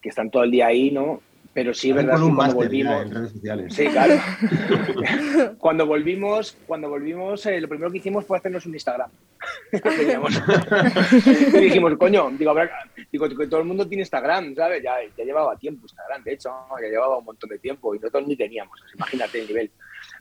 [0.00, 1.22] que están todo el día ahí, ¿no?
[1.52, 3.02] Pero sí, verdad con un cuando volvimos.
[3.02, 3.74] en redes sociales.
[3.74, 4.14] Sí, claro.
[5.58, 9.10] cuando volvimos, cuando volvimos, eh, lo primero que hicimos fue hacernos un Instagram.
[9.72, 10.40] Teníamos-
[11.54, 12.70] y dijimos, coño, digo, habrá-
[13.10, 14.82] digo, que todo el mundo tiene Instagram, ¿sabes?
[14.82, 18.26] Ya, ya llevaba tiempo Instagram, de hecho, ya llevaba un montón de tiempo y nosotros
[18.28, 19.70] ni teníamos, imagínate el nivel.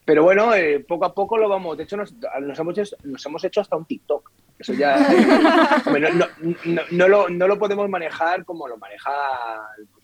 [0.06, 1.78] Pero bueno, eh, poco a poco lo vamos.
[1.78, 4.32] De hecho, nos, nos hemos, hecho, nos hemos hecho hasta un TikTok.
[4.58, 4.98] Eso ya.
[5.86, 9.12] hombre, no, no- no- no lo, no lo podemos manejar como lo maneja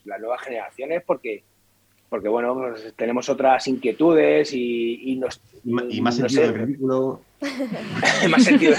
[0.05, 1.43] las nuevas generaciones, porque,
[2.09, 5.41] porque bueno, pues, tenemos otras inquietudes y, y nos.
[5.63, 7.21] Y, y más no sentido sé, del ridículo.
[8.29, 8.75] más sentido.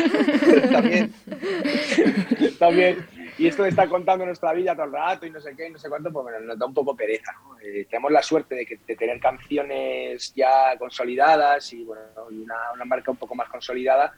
[0.70, 1.12] también.
[2.58, 3.06] también.
[3.38, 5.70] Y esto de estar contando nuestra vida todo el rato y no sé qué, y
[5.70, 7.32] no sé cuánto, pues bueno, nos da un poco pereza.
[7.32, 7.58] ¿no?
[7.60, 12.54] Eh, tenemos la suerte de, que, de tener canciones ya consolidadas y bueno, y una,
[12.74, 14.14] una marca un poco más consolidada,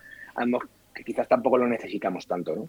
[0.95, 2.69] que quizás tampoco lo necesitamos tanto, ¿no?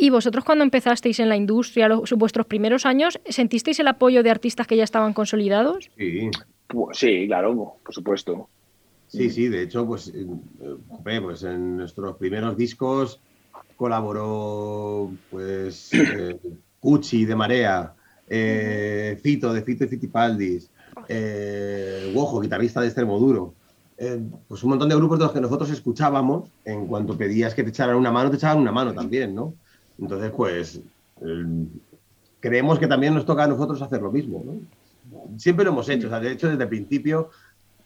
[0.00, 4.30] ¿Y vosotros cuando empezasteis en la industria, los, vuestros primeros años, sentisteis el apoyo de
[4.30, 5.90] artistas que ya estaban consolidados?
[5.98, 6.30] Sí.
[6.66, 8.48] Pues sí, claro, por supuesto.
[9.08, 13.20] Sí, sí, de hecho, pues, eh, pues en nuestros primeros discos
[13.76, 16.38] colaboró pues eh,
[16.80, 17.92] Cuchi de Marea,
[18.26, 20.70] eh, Fito de Fito y Fitipaldis,
[21.08, 23.52] eh, Wojo, guitarrista de Extremoduro.
[23.98, 27.62] Eh, pues un montón de grupos de los que nosotros escuchábamos, en cuanto pedías que
[27.62, 29.52] te echaran una mano, te echaban una mano también, ¿no?
[30.00, 30.80] Entonces, pues
[31.22, 31.44] eh,
[32.40, 34.54] creemos que también nos toca a nosotros hacer lo mismo, ¿no?
[35.38, 37.30] Siempre lo hemos hecho, o sea, de hecho, desde el principio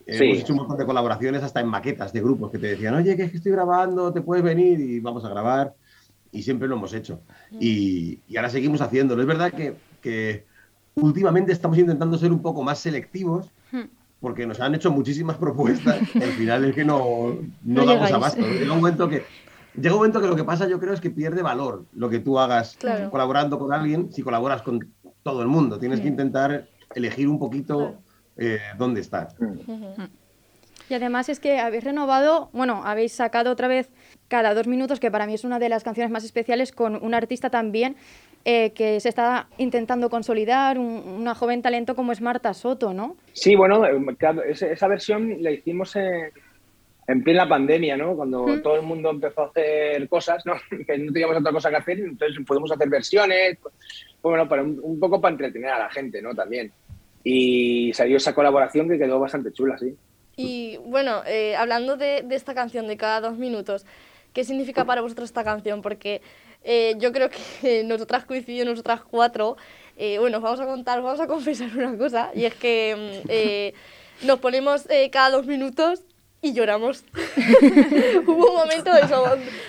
[0.05, 0.23] eh, Sí.
[0.25, 3.15] hemos hecho un montón de colaboraciones hasta en maquetas de grupos que te decían, oye,
[3.17, 5.73] que es que estoy grabando, te puedes venir y vamos a grabar.
[6.31, 7.21] Y siempre lo hemos hecho.
[7.59, 9.21] Y, y ahora seguimos haciéndolo.
[9.21, 10.45] Es verdad que, que
[10.95, 13.49] últimamente estamos intentando ser un poco más selectivos
[14.19, 15.97] porque nos han hecho muchísimas propuestas.
[16.15, 18.13] al final es que no, no, No damos llegáis.
[18.13, 18.41] abasto.
[18.41, 19.23] Llega un momento que
[19.77, 22.19] llega un momento que lo que pasa yo creo es que pierde valor lo que
[22.19, 23.09] tú hagas Claro.
[23.09, 25.79] colaborando con alguien si colaboras con todo el mundo.
[25.79, 26.09] Tienes que Mm.
[26.09, 27.95] intentar elegir un poquito
[28.37, 29.29] eh, dónde estar.
[30.89, 33.89] Y además es que habéis renovado, bueno, habéis sacado otra vez
[34.27, 37.13] cada dos minutos, que para mí es una de las canciones más especiales, con un
[37.13, 37.95] artista también
[38.47, 43.15] eh, que se está intentando consolidar, un- una joven talento como es Marta Soto, ¿no?
[43.33, 46.29] Sí, bueno, eh, claro, esa versión la hicimos en,
[47.07, 48.15] en plena pandemia, ¿no?
[48.15, 48.61] Cuando Mm.
[48.61, 50.53] todo el mundo empezó a hacer cosas, ¿no?
[50.87, 53.73] Que no teníamos otra cosa que hacer, entonces podemos hacer versiones, pues,
[54.23, 56.33] bueno, para un, un poco para entretener a la gente, ¿no?
[56.33, 56.71] También.
[57.23, 59.95] Y salió esa colaboración que quedó bastante chula, sí.
[60.37, 63.85] Y bueno, eh, hablando de, de esta canción de cada dos minutos,
[64.33, 65.81] ¿qué significa para vosotros esta canción?
[65.81, 66.21] Porque
[66.63, 69.57] eh, yo creo que nosotras coincidimos, nosotras cuatro,
[69.97, 73.21] eh, bueno, os vamos a contar, os vamos a confesar una cosa, y es que
[73.23, 73.73] mm, eh,
[74.23, 76.03] nos ponemos eh, cada dos minutos
[76.45, 77.03] y lloramos.
[78.27, 79.23] Hubo un momento de, eso,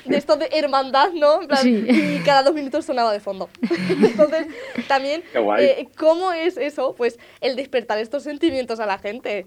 [0.05, 1.43] de esto de hermandad, ¿no?
[1.43, 1.85] En plan, Sí.
[1.89, 3.49] Y cada dos minutos sonaba de fondo.
[4.03, 4.47] Entonces,
[4.89, 5.23] también,
[5.59, 6.95] eh, ¿cómo es eso?
[6.97, 9.47] Pues el despertar estos sentimientos a la gente.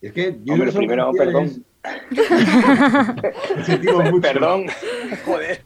[0.00, 1.60] Es que yo Hombre, creo que son primero, canciones-
[4.22, 4.66] Perdón,
[5.24, 5.62] joder.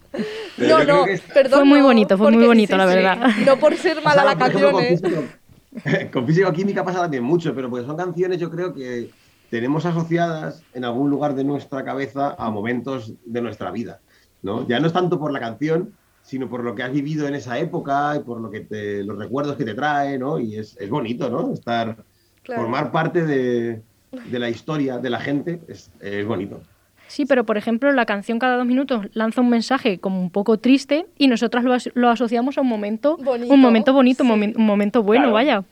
[0.56, 1.60] Pero No, no, que es- perdón.
[1.60, 3.28] Fue muy no, bonito, fue muy bonito, sí, la sí, verdad.
[3.46, 4.98] No por ser mala la Por ejemplo, canción, ¿eh?
[5.00, 9.10] con físico- Con físico química pasa también mucho, pero porque son canciones yo creo que
[9.48, 14.00] tenemos asociadas en algún lugar de nuestra cabeza a momentos de nuestra vida,
[14.42, 14.66] ¿no?
[14.68, 17.58] Ya no es tanto por la canción, sino por lo que has vivido en esa
[17.58, 20.38] época y por lo que te, los recuerdos que te trae, ¿no?
[20.40, 21.52] Y es, es bonito, ¿no?
[21.52, 22.04] Estar,
[22.42, 22.62] Claro.
[22.62, 26.60] formar parte de, de la historia de la gente es, es bonito.
[27.08, 30.58] Sí, pero por ejemplo, la canción cada dos minutos lanza un mensaje como un poco
[30.58, 34.30] triste y nosotras lo, as- lo asociamos a un momento Bonito, un momento bonito, un,
[34.30, 35.34] momen- un momento bueno, Claro.
[35.34, 35.64] vaya.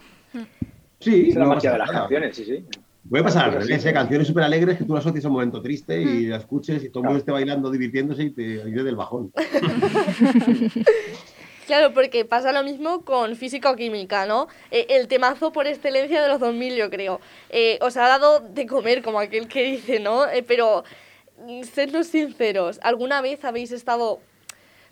[1.01, 2.01] Sí, Es la no magia de las nada.
[2.01, 2.67] canciones, sí, sí.
[3.13, 3.85] Puede pasar al revés.
[3.85, 3.93] ¿eh?
[3.93, 6.89] canciones súper alegres que tú las asocias a un momento triste y la escuches y
[6.89, 9.31] todo el mundo esté bailando, divirtiéndose y te ayude del bajón.
[11.67, 14.49] Claro, porque pasa lo mismo con física o química, ¿no?
[14.71, 17.21] Eh, el temazo por excelencia de los 2000, yo creo.
[17.51, 20.29] Eh, os ha dado de comer, como aquel que dice, ¿no?
[20.29, 20.83] Eh, pero,
[21.47, 24.21] mm, sednos sinceros, ¿alguna vez habéis estado,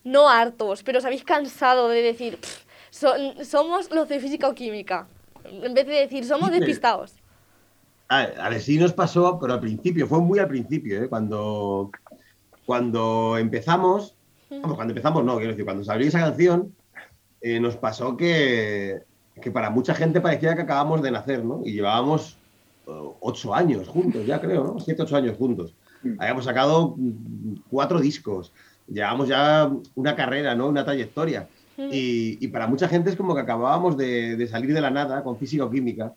[0.05, 4.55] no hartos, pero os habéis cansado de decir, "Pff, son- somos los de física o
[4.55, 5.09] química?
[5.45, 7.15] En vez de decir, somos despistados.
[8.11, 11.09] A, a ver, sí nos pasó, pero al principio, fue muy al principio, ¿eh?
[11.09, 11.93] cuando,
[12.67, 14.17] cuando empezamos,
[14.51, 16.75] vamos, cuando empezamos no, quiero decir, cuando salió esa canción,
[17.41, 18.99] eh, nos pasó que,
[19.41, 21.61] que para mucha gente parecía que acabamos de nacer, ¿no?
[21.65, 22.37] Y llevábamos
[22.89, 24.81] eh, ocho años juntos, ya creo, ¿no?
[24.81, 25.77] Siete, ocho años juntos.
[26.19, 28.53] Habíamos sacado mm, cuatro discos,
[28.89, 30.67] llevamos ya una carrera, ¿no?
[30.67, 31.49] Una trayectoria.
[31.79, 35.23] Y, y para mucha gente es como que acabábamos de, de salir de la nada
[35.23, 36.13] con física o química.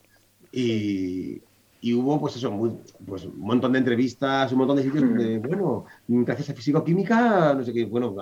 [0.51, 1.41] Y,
[1.86, 2.72] y hubo, pues eso, muy-
[3.06, 7.54] pues un montón de entrevistas, un montón de sitios donde, bueno, gracias a físico química,
[7.54, 8.15] no sé qué, bueno,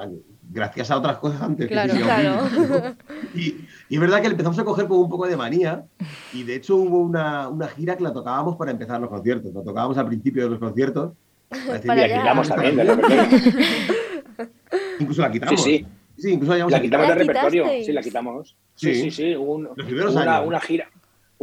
[0.52, 2.15] gracias a otras cosas antes que Claro, química.
[2.21, 2.95] claro.
[3.36, 3.56] Y,
[3.88, 5.86] y es verdad que le empezamos a coger como un poco de manía
[6.34, 9.62] y de hecho hubo una, una gira que la tocábamos para empezar los conciertos, la
[9.63, 11.13] tocábamos al principio de los conciertos.
[11.50, 12.21] para decir, Para "Mira, allá.
[12.24, 13.21] quitamos también esta de canción".
[13.32, 14.50] repertorio.
[15.00, 15.63] Incluso la quitamos.
[15.63, 15.86] Sí, sí.
[16.17, 17.65] Sí, incluso la La quitamos del repertorio.
[17.84, 18.56] Sí, la quitamos.
[18.76, 19.02] Sí, Sí.
[19.04, 19.36] sí, sí.
[19.36, 20.47] Hubo, un- Los primeros hubo una, años.
[20.47, 20.88] una gira.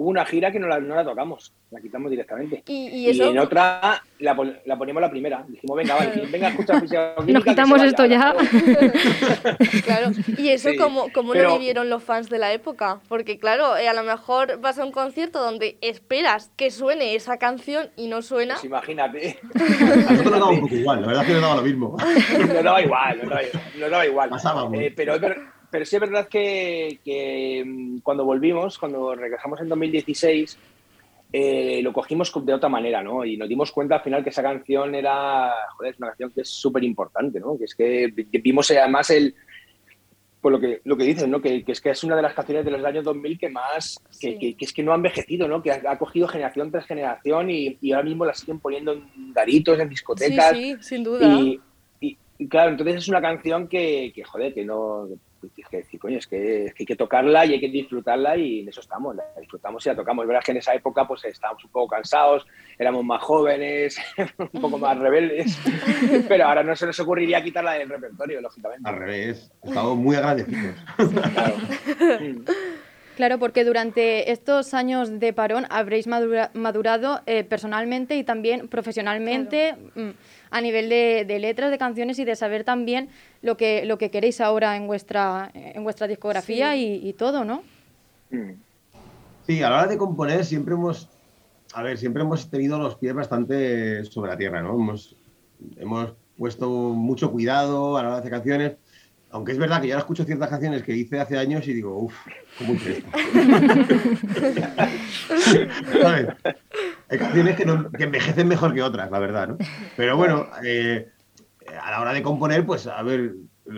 [0.01, 1.53] Hubo una gira que no la, no la tocamos.
[1.73, 2.63] La quitamos directamente.
[2.69, 3.31] Y, y eso...
[3.31, 5.45] en otra la, pon- la poníamos la primera.
[5.49, 6.81] Dijimos, venga, vale, venga, escucha
[7.27, 8.33] Nos quitamos esto ya.
[9.85, 13.39] Claro, y eso Sí, como, como pero- lo vivieron los fans de la época, porque
[13.39, 17.91] claro, eh, a lo mejor vas a un concierto donde esperas que suene esa canción
[17.97, 18.55] y no suena.
[18.55, 19.39] Pues imagínate.
[19.55, 21.97] A nosotros nos daba un poco igual, la verdad es que nos daba lo mismo.
[22.39, 23.19] nos daba igual,
[23.79, 24.31] nos daba, igual.
[24.31, 24.79] Pasábamos.
[24.79, 25.19] Eh, pero,
[25.71, 30.59] pero sí es verdad que, que, mm, cuando volvimos, cuando regresamos en 2016,
[31.33, 33.25] eh, lo cogimos de otra manera, ¿no?
[33.25, 36.41] Y nos dimos cuenta al final que esa canción era, joder, es una canción que
[36.41, 37.59] es súper importante, ¿no?
[37.59, 38.11] Que es que
[38.43, 39.35] vimos eh, además el,
[40.41, 41.43] por lo que, lo que dices, ¿no?
[41.43, 44.01] Que, que es que es una de las canciones de los años 2000 que más,
[44.21, 44.39] que, Sí.
[44.39, 45.63] que- que es que no ha envejecido, ¿no?
[45.63, 49.33] Que ha, ha cogido generación tras generación y, y ahora mismo la siguen poniendo en
[49.35, 50.57] garitos, en Sí, discotecas.
[50.57, 51.27] sí, sin duda.
[51.27, 51.61] Y,
[52.01, 55.09] y- y claro, entonces es una canción que, que, joder, que no.
[55.41, 58.69] Decir, coño, es que, es que hay que tocarla y hay que disfrutarla y en
[58.69, 60.25] eso estamos, la disfrutamos y la tocamos.
[60.25, 62.47] Es verdad que en esa época pues estábamos un poco cansados,
[62.79, 63.97] éramos más jóvenes,
[64.53, 65.59] un poco más rebeldes,
[66.29, 68.89] pero ahora no se nos ocurriría quitarla del repertorio, lógicamente.
[68.89, 70.75] Al revés, estamos muy agradecidos.
[73.17, 79.75] Claro, porque durante estos años de parón habréis madura- madurado eh, personalmente y también profesionalmente
[79.95, 80.11] mm,
[80.51, 83.09] a nivel de, de letras, de canciones y de saber también
[83.43, 87.01] lo que, lo que queréis ahora en vuestra, en vuestra discografía Sí.
[87.03, 87.63] y, y todo, ¿no?
[89.47, 91.09] Sí, a la hora de componer siempre hemos,
[91.73, 94.75] a ver, siempre hemos tenido los pies bastante sobre la tierra, ¿no?
[94.75, 95.17] Hemos,
[95.77, 98.73] hemos puesto mucho cuidado a la hora de hacer canciones,
[99.31, 101.97] aunque es verdad que yo ahora escucho ciertas canciones que hice hace años y digo,
[101.99, 102.15] uff,
[102.59, 103.11] ¿cómo hice esto?
[107.11, 109.57] Hay canciones que, no- que envejecen mejor que otras, la verdad, ¿no?
[109.97, 111.09] Pero bueno, eh,
[111.83, 113.33] a la hora de componer, pues a ver,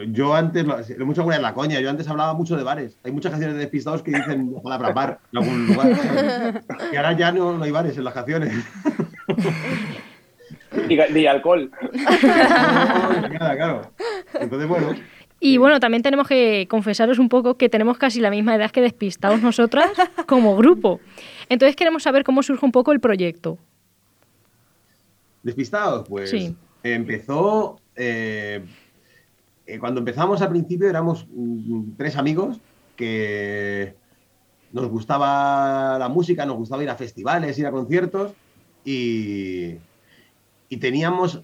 [0.09, 0.77] yo antes, lo
[1.11, 2.97] hecho alguna la coña, yo antes hablaba mucho de bares.
[3.05, 6.63] Hay muchas canciones de despistados que dicen la palabra bar en algún lugar.
[6.93, 8.53] Y ahora ya no, no hay bares en las canciones.
[10.89, 11.71] Y alcohol.
[12.23, 13.93] Nada, claro.
[14.41, 14.95] Entonces, bueno,
[15.41, 18.81] Y bueno, también tenemos que confesaros un poco que tenemos casi la misma edad que
[18.81, 19.91] Despistados nosotras
[20.27, 21.01] como grupo.
[21.51, 23.59] Entonces queremos saber cómo surge un poco el proyecto.
[25.43, 26.57] Despistados, pues Sí.
[26.83, 27.79] empezó.
[27.97, 28.65] eh,
[29.67, 32.61] eh, cuando empezamos al principio éramos mm, tres amigos
[32.97, 33.95] que
[34.73, 38.33] nos gustaba la música, nos gustaba ir a festivales, ir a conciertos
[38.85, 39.75] y,
[40.69, 41.43] y teníamos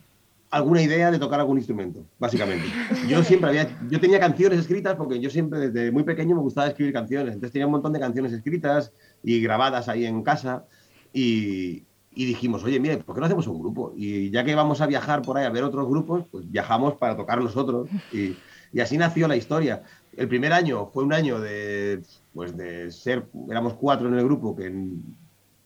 [0.51, 2.67] alguna idea de tocar algún instrumento, básicamente.
[3.09, 6.69] Yo siempre había, yo tenía canciones escritas porque yo siempre desde muy pequeño me gustaba
[6.69, 8.93] escribir canciones, entonces tenía un montón de canciones escritas
[9.27, 10.67] y grabadas ahí en casa
[11.13, 11.83] y,
[12.15, 13.93] y dijimos, oye, mire, ¿por qué no hacemos un grupo?
[13.97, 17.17] Y ya que vamos a viajar por ahí a ver otros grupos, pues viajamos para
[17.17, 18.37] tocar nosotros y,
[18.73, 19.83] y así nació la historia.
[20.17, 24.55] El primer año fue un año de, pues de ser, éramos cuatro en el grupo
[24.55, 24.73] que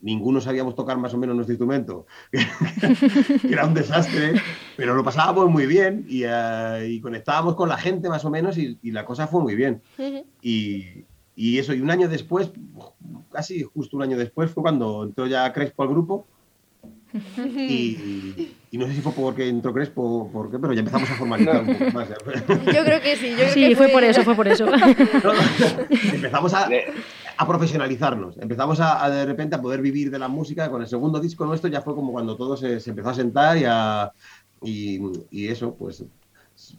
[0.01, 4.41] ninguno sabíamos tocar más o menos nuestro instrumento, que era un desastre,
[4.75, 8.57] pero lo pasábamos muy bien y, eh, y conectábamos con la gente más o menos
[8.57, 9.83] y, y la cosa fue muy bien.
[10.41, 11.05] Y,
[11.41, 12.51] y eso, y un año después,
[13.31, 16.27] casi justo un año después, fue cuando entró ya Crespo al grupo.
[17.45, 21.09] Y, y no sé si fue porque entró Crespo o por qué, pero ya empezamos
[21.09, 22.09] a formalizar un poco más.
[22.73, 23.31] Yo creo que sí.
[23.31, 24.65] Yo creo Sí, que fue por eso, fue por eso.
[26.13, 26.69] empezamos a,
[27.37, 30.69] a profesionalizarnos, empezamos a, a de repente a poder vivir de la música.
[30.69, 33.57] Con el segundo disco nuestro ya fue como cuando todo se, se empezó a sentar
[33.57, 34.11] y, a,
[34.61, 34.99] y,
[35.31, 36.05] y eso, pues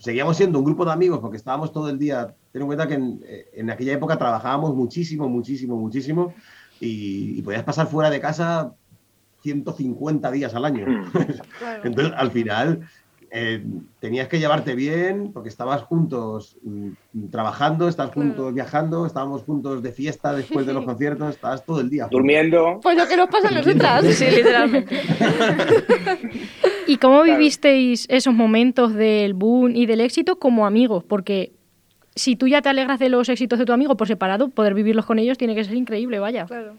[0.01, 2.35] seguíamos siendo un grupo de amigos porque estábamos todo el día.
[2.53, 6.35] Ten en cuenta que en, eh, en aquella época trabajábamos muchísimo, muchísimo, muchísimo
[6.81, 8.75] y, y podías pasar fuera de casa
[9.43, 10.87] 150 días al año.
[11.85, 12.89] Entonces, al final,
[13.35, 13.65] eh,
[13.99, 19.91] tenías que llevarte bien porque estabas juntos mm, trabajando, estabas juntos viajando, estábamos juntos de
[19.93, 22.05] fiesta después de los conciertos, estabas todo el día.
[22.05, 22.19] juntos.
[22.19, 22.79] Durmiendo.
[22.83, 24.05] Pues lo que nos pasa a nosotras.
[24.15, 25.01] Sí, literalmente.
[26.93, 31.03] ¿Y cómo vivisteis esos momentos del boom y del éxito como amigos?
[31.03, 31.53] Porque
[32.15, 35.07] si tú ya te alegras de los éxitos de tu amigo por separado, poder vivirlos
[35.07, 36.45] con ellos tiene que ser increíble, vaya.
[36.45, 36.75] Claro.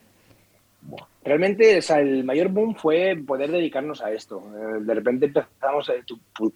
[1.24, 4.44] Realmente, o sea, el mayor boom fue poder dedicarnos a esto.
[4.56, 6.04] Eh, De repente empezamos, eh,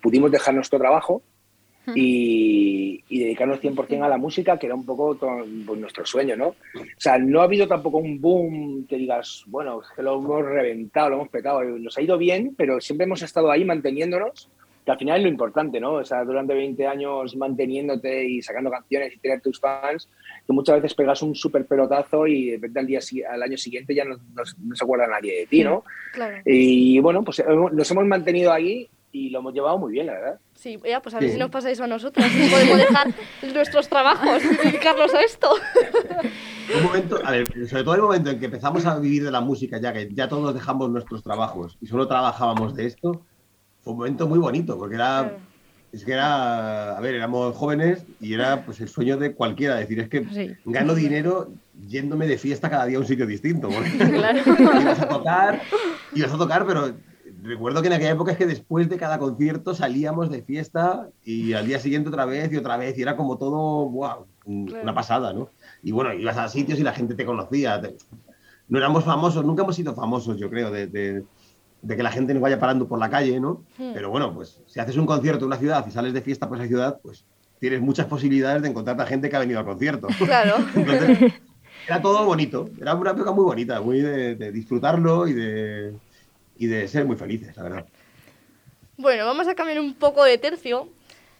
[0.03, 1.23] pudimos dejar nuestro trabajo
[1.95, 5.15] y, y dedicarnos 100% a la música, que era un poco
[5.65, 6.47] pues, nuestro sueño, ¿no?
[6.47, 6.55] O
[6.97, 11.15] sea, no ha habido tampoco un boom que digas, bueno, que lo hemos reventado, lo
[11.17, 11.63] hemos petado.
[11.63, 14.49] Nos ha ido bien, pero siempre hemos estado ahí manteniéndonos,
[14.85, 15.93] que al final es lo importante, ¿no?
[15.95, 20.09] O sea, durante 20 años manteniéndote y sacando canciones y tener tus fans,
[20.45, 23.93] que muchas veces pegas un súper pelotazo y de repente al, día, al año siguiente
[23.93, 25.83] ya no, no- no se acuerda nadie de ti, ¿no?
[26.13, 26.37] Claro.
[26.45, 28.87] Y bueno, pues hemos- nos hemos mantenido ahí
[29.25, 30.39] y lo hemos llevado muy bien, la verdad.
[30.55, 31.33] Sí, ya, pues a ver Sí.
[31.33, 32.29] si nos pasa eso a nosotras.
[32.31, 33.07] Si podemos dejar
[33.53, 35.49] nuestros trabajos y dedicarnos a esto.
[36.77, 39.39] Un momento, a ver, sobre todo el momento en que empezamos a vivir de la
[39.41, 43.21] música, ya que ya todos dejamos nuestros trabajos y solo trabajábamos de esto,
[43.81, 45.37] fue un momento muy bonito, porque era,
[45.93, 49.99] es que era, a ver, éramos jóvenes y era pues el sueño de cualquiera, decir,
[50.01, 50.55] es que Sí.
[50.65, 51.47] gano dinero
[51.87, 53.69] yéndome de fiesta cada día a un sitio distinto.
[53.97, 54.39] Claro.
[54.81, 55.61] ibas a tocar,
[56.13, 56.91] ibas a tocar, pero
[57.43, 61.53] recuerdo que en aquella época es que después de cada concierto salíamos de fiesta y
[61.53, 65.33] al día siguiente otra vez y otra vez y era como todo, wow, una pasada,
[65.33, 65.49] ¿no?
[65.83, 67.81] Y bueno, ibas a sitios y la gente te conocía.
[67.81, 67.95] te-
[68.67, 71.23] No éramos famosos, nunca hemos sido famosos, yo creo, de, de-
[71.81, 73.63] de que la gente nos vaya parando por la calle, ¿no?
[73.77, 73.91] Hmm.
[73.93, 76.57] Pero bueno, pues si haces un concierto en una ciudad y sales de fiesta por
[76.57, 77.23] esa ciudad, pues
[77.59, 80.07] tienes muchas posibilidades de encontrarte a gente que ha venido al concierto.
[80.25, 80.55] Claro.
[80.75, 81.33] Entonces,
[81.87, 85.93] era todo bonito, era una época muy bonita, muy de, de disfrutarlo y de,
[86.59, 87.85] y de ser muy felices, la verdad.
[88.97, 90.89] Bueno, vamos a cambiar un poco de tercio.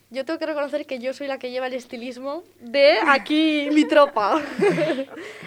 [0.09, 3.83] Yo tengo que reconocer que yo soy la que lleva el estilismo de aquí mi
[3.85, 4.41] tropa.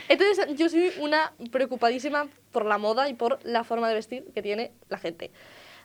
[0.08, 4.42] Entonces, yo soy una preocupadísima por la moda y por la forma de vestir que
[4.42, 5.30] tiene la gente.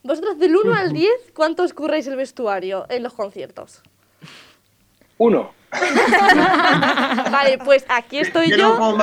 [0.03, 3.81] Vosotros, del 1 al 10, ¿cuánto os curráis el vestuario en los conciertos?
[5.17, 5.53] Uno.
[7.31, 8.97] Vale, pues aquí estoy yo.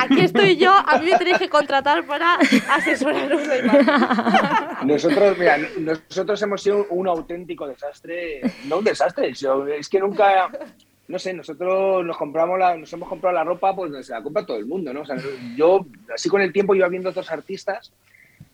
[0.00, 0.72] Aquí estoy yo.
[0.72, 2.34] A mí me tenéis que contratar para
[2.70, 3.42] asesoraros.
[4.84, 9.32] Nosotros, mira, nosotros hemos sido un auténtico desastre, no un desastre,
[9.78, 10.50] es que nunca,
[11.08, 14.44] no sé, nosotros nos compramos la, nos hemos comprado la ropa, pues se la compra
[14.44, 15.00] todo el mundo, ¿no?
[15.00, 15.16] O sea,
[15.56, 17.92] yo, así con el tiempo iba viendo otros artistas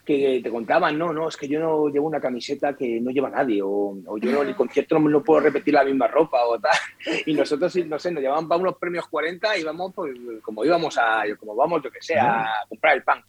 [0.05, 3.31] que te contaban, no, no, es que yo no llevo una camiseta que no lleva
[3.31, 6.39] nadie, o, o yo no, en el concierto no, no puedo repetir la misma ropa
[6.47, 6.73] o tal.
[7.27, 10.65] Y nosotros, sí, no sé, nos llevaban para unos premios 40 y íbamos, pues, como
[10.65, 13.23] íbamos a, como vamos, yo que sé, a comprar el pan.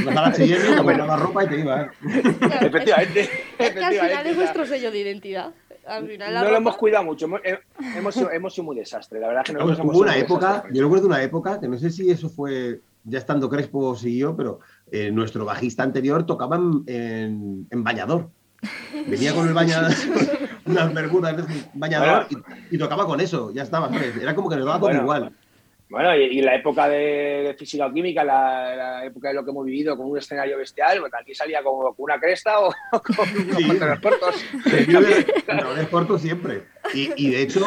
[0.00, 0.38] Ibas
[0.78, 1.88] a la ropa y te ibas.
[2.60, 3.20] Efectivamente.
[3.20, 5.52] Es que al final efectivamente, es vuestro sello de identidad.
[5.86, 7.58] Al final no lo ropa- hemos cuidado mucho, hemos, eh,
[7.96, 10.74] hemos, sido, hemos sido muy desastre, la verdad que nosotros hemos hubo una época, desastres.
[10.74, 14.34] yo recuerdo una época, que no sé si eso fue ya estando Crespo o siguió,
[14.34, 14.60] pero
[14.94, 18.30] eh, nuestro bajista anterior tocaba en, en- en bañador.
[19.08, 19.90] Venía con el bañador,
[20.66, 24.16] unas bermudas de bañador y, y tocaba con eso, ya estaba, ¿sabes?
[24.16, 25.02] Era como que nos daba todo Bueno.
[25.02, 25.32] igual.
[25.94, 29.52] Bueno, y, y la época de, física o química, la, la época de lo que
[29.52, 33.28] hemos vivido con un escenario bestial, pues aquí salía como con una cresta o con
[33.28, 34.44] unos pantalones cortos.
[35.46, 36.64] Pantalones cortos siempre.
[36.94, 37.64] Y, y de hecho,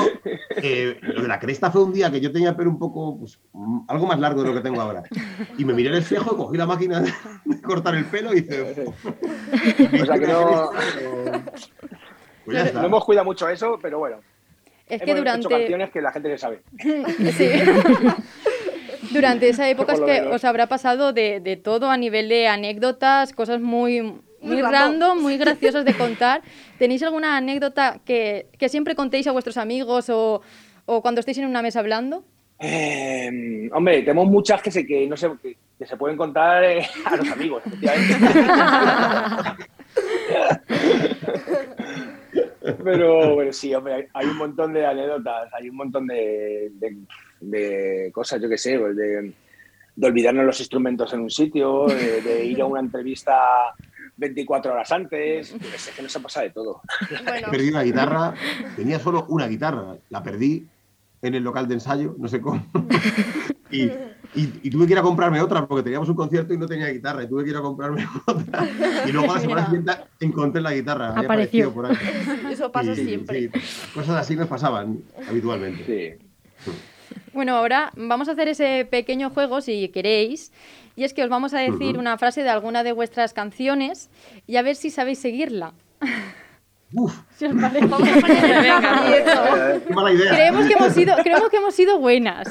[0.57, 3.17] eh, lo de la cresta fue un día que yo tenía el pelo un poco,
[3.17, 3.39] pues,
[3.87, 5.03] algo más largo de lo que tengo ahora.
[5.57, 7.13] Y me miré en el espejo, cogí la máquina de,
[7.61, 8.87] cortar el pelo y hice.
[10.01, 10.71] O sea que no,
[12.43, 14.17] Pues no hemos cuidado mucho eso, pero bueno.
[14.89, 15.49] Es que hemos hecho durante...
[15.49, 16.61] canciones que la gente le sabe.
[17.37, 17.49] Sí.
[19.11, 20.35] Durante esa época es que menos.
[20.35, 24.01] os habrá pasado de, de todo a nivel de anécdotas, cosas muy,
[24.41, 24.71] muy random.
[24.71, 26.41] random, muy graciosas de contar.
[26.77, 30.41] ¿Tenéis alguna anécdota que, que siempre contéis a vuestros amigos o,
[30.85, 32.23] o cuando estéis en una mesa hablando?
[32.59, 36.85] Eh, hombre, tenemos muchas que se, que no sé, que, que se pueden contar eh,
[37.05, 38.15] a los amigos, efectivamente.
[42.83, 46.97] Pero bueno, sí, hombre, hay, un montón de anécdotas, hay un montón de, de-
[47.39, 49.33] de cosas, yo qué sé, pues de,
[49.95, 53.35] de olvidarnos los instrumentos en un sitio, de, de ir a una entrevista
[54.15, 56.81] 24 horas antes, yo qué sé, que nos ha pasado de todo.
[57.51, 58.33] Perdí una guitarra,
[58.75, 60.65] tenía solo una guitarra, la perdí
[61.21, 62.65] en el local de ensayo, no sé cómo.
[63.69, 63.91] Y,
[64.37, 66.87] Y, y tuve que ir a comprarme otra porque teníamos un concierto y no tenía
[66.89, 67.23] guitarra.
[67.23, 68.67] Y tuve que ir a comprarme otra.
[69.05, 71.09] Y luego a la semana siguiente encontré la guitarra.
[71.09, 71.69] había Apareció.
[71.69, 71.85] aparecido por
[72.45, 72.51] ahí.
[72.53, 73.49] Eso pasa Sí, siempre.
[73.51, 73.59] sí.
[73.93, 76.19] Cosas así nos pasaban habitualmente.
[77.33, 80.51] Bueno, ahora vamos a hacer ese pequeño juego, si queréis.
[80.95, 81.99] Y es que os vamos a decir Ujú.
[81.99, 84.09] una frase de alguna de vuestras canciones
[84.47, 85.73] y a ver si sabéis seguirla.
[87.35, 87.85] Si os parece.
[87.85, 88.97] Vamos a poner el Venga.
[89.01, 89.83] aprieto.
[89.89, 90.31] Qué mala idea.
[90.31, 92.47] Creemos que hemos sido, creemos que hemos sido buenas.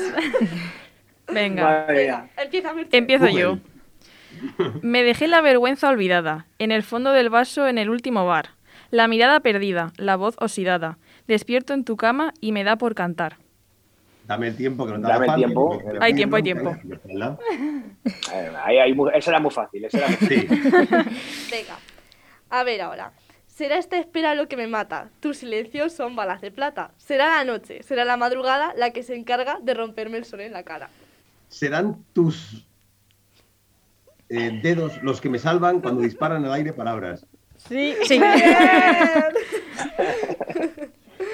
[1.32, 1.86] Venga.
[2.36, 2.74] Empieza.
[2.92, 3.58] Empiezo yo.
[4.82, 8.50] Me dejé la vergüenza olvidada, en el fondo del vaso en el último bar.
[8.90, 10.98] La mirada perdida, la voz oxidada.
[11.26, 13.36] Despierto en tu cama y me da por cantar.
[14.26, 15.78] Dame el tiempo que no te Dame el tiempo.
[15.78, 16.76] que- Hay tiempo, hay tiempo.
[18.32, 19.84] Eh, ahí- ahí esa era muy fácil.
[19.84, 20.48] Esa era muy fácil.
[21.50, 21.78] Venga.
[22.50, 23.12] A ver ahora.
[23.46, 25.08] Será esta espera lo que me mata.
[25.20, 26.90] Tus silencios son balas de plata.
[26.98, 30.52] Será la noche, será la madrugada la que se encarga de romperme el sol en
[30.52, 30.90] la cara.
[31.48, 32.66] Serán tus
[34.28, 37.26] eh, dedos los que me salvan cuando disparan al aire palabras.
[37.56, 38.20] Sí, sí.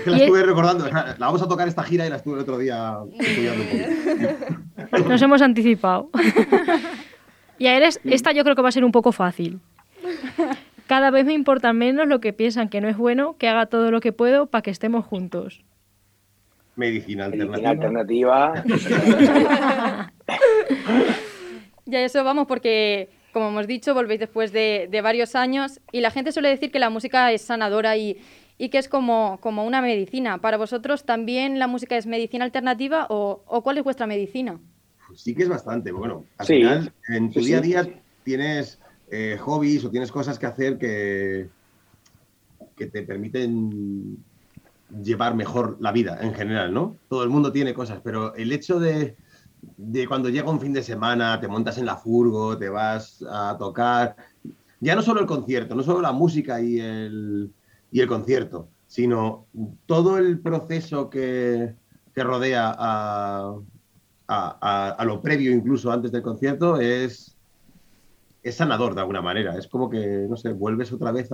[0.05, 0.89] Que la estuve recordando.
[0.89, 3.69] La vamos a tocar esta gira y la estuve el otro día estudiando un
[4.91, 5.09] poco.
[5.09, 6.11] Nos hemos anticipado.
[7.59, 9.61] y a eres, esta yo creo que va a ser un poco fácil.
[10.87, 13.91] Cada vez me importa menos lo que piensan que no es bueno, que haga todo
[13.91, 15.63] lo que puedo para que estemos juntos.
[16.75, 18.65] Medicina Medicina alternativa.
[21.85, 26.11] Ya eso vamos porque, como hemos dicho, volvéis después de, de varios años y la
[26.11, 28.19] gente suele decir que la música es sanadora y,
[28.57, 30.39] y que es como, como una medicina.
[30.39, 34.61] ¿Para vosotros también la música es medicina alternativa o, o cuál es vuestra medicina?
[35.17, 35.91] Sí que es bastante.
[35.91, 36.55] Bueno, al Sí.
[36.55, 37.69] final, en tu Sí, día a sí.
[37.69, 41.49] día tienes eh, hobbies o tienes cosas que hacer que,
[42.77, 44.25] que te permiten
[45.03, 46.99] llevar mejor la vida en general, ¿no?
[47.09, 49.17] Todo el mundo tiene cosas, pero el hecho de,
[49.77, 53.57] de cuando llega un fin de semana, te montas en la furgo, te vas a
[53.59, 54.17] tocar,
[54.81, 57.53] ya no solo el concierto, no solo la música y el,
[57.91, 59.47] y el concierto, sino
[59.87, 61.75] todo el proceso que,
[62.15, 63.57] que rodea a,
[64.29, 67.37] a, lo previo, incluso antes del concierto, es,
[68.43, 69.57] es sanador de alguna manera.
[69.57, 71.31] Es como que, no sé, vuelves otra vez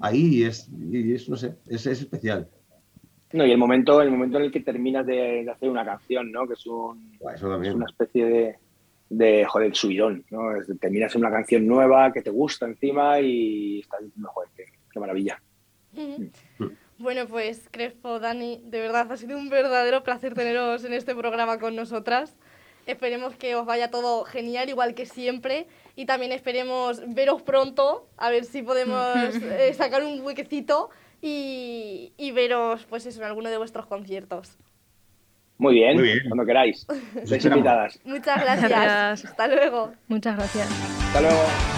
[0.00, 2.48] ahí y es, y es, no sé, es, es especial.
[3.34, 6.30] No, y el momento, el momento en el que terminas de, de hacer una canción,
[6.30, 6.46] ¿no?
[6.46, 7.74] Que es, un, Buah, Eso es también.
[7.74, 8.58] una especie de,
[9.08, 10.54] de, joder, subidón, ¿no?
[10.54, 14.66] Es terminas en una canción nueva que te gusta encima y estás diciendo, joder, qué,
[14.88, 15.42] qué maravilla.
[16.98, 21.58] Bueno, pues Crespo, Dani, de verdad ha sido un verdadero placer teneros en este programa
[21.58, 22.36] con nosotras.
[22.86, 25.66] Esperemos que os vaya todo genial, igual que siempre.
[25.96, 30.90] Y también esperemos veros pronto, a ver si podemos eh, sacar un huequecito
[31.26, 34.58] y, y veros pues eso, en alguno de vuestros conciertos.
[35.56, 36.20] Muy bien, Muy bien.
[36.28, 36.80] cuando queráis.
[36.80, 37.58] Estáis esperamos.
[37.58, 38.00] invitadas.
[38.04, 38.70] Muchas gracias.
[38.70, 39.24] Gracias.
[39.30, 39.92] Hasta luego.
[40.08, 40.68] Muchas gracias.
[41.06, 41.73] Hasta luego.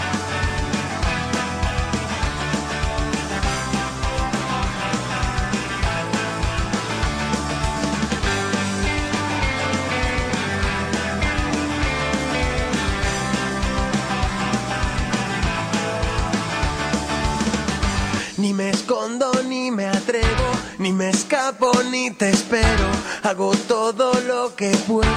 [21.97, 22.87] Ni te espero.
[23.23, 25.09] Hago todo lo que puedo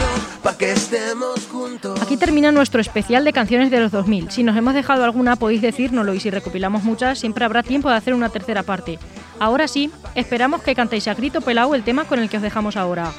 [0.43, 2.01] para que estemos juntos.
[2.01, 4.31] Aquí termina nuestro especial de canciones de los 2000.
[4.31, 7.97] Si nos hemos dejado alguna, podéis decírnoslo y si recopilamos muchas, siempre habrá tiempo de
[7.97, 8.99] hacer una tercera parte.
[9.39, 12.77] Ahora sí, esperamos que cantéis a grito pelado el tema con el que os dejamos
[12.77, 13.13] ahora.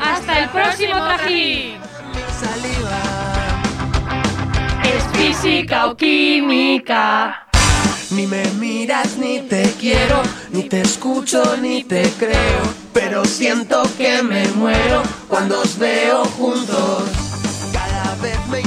[0.00, 1.76] ¡Hasta el próximo trajín!
[4.84, 7.47] Es física o química.
[8.10, 12.62] Ni me miras, ni te quiero, ni te escucho, ni te creo.
[12.94, 17.02] Pero siento que me muero cuando os veo juntos.
[17.72, 18.60] Cada vez me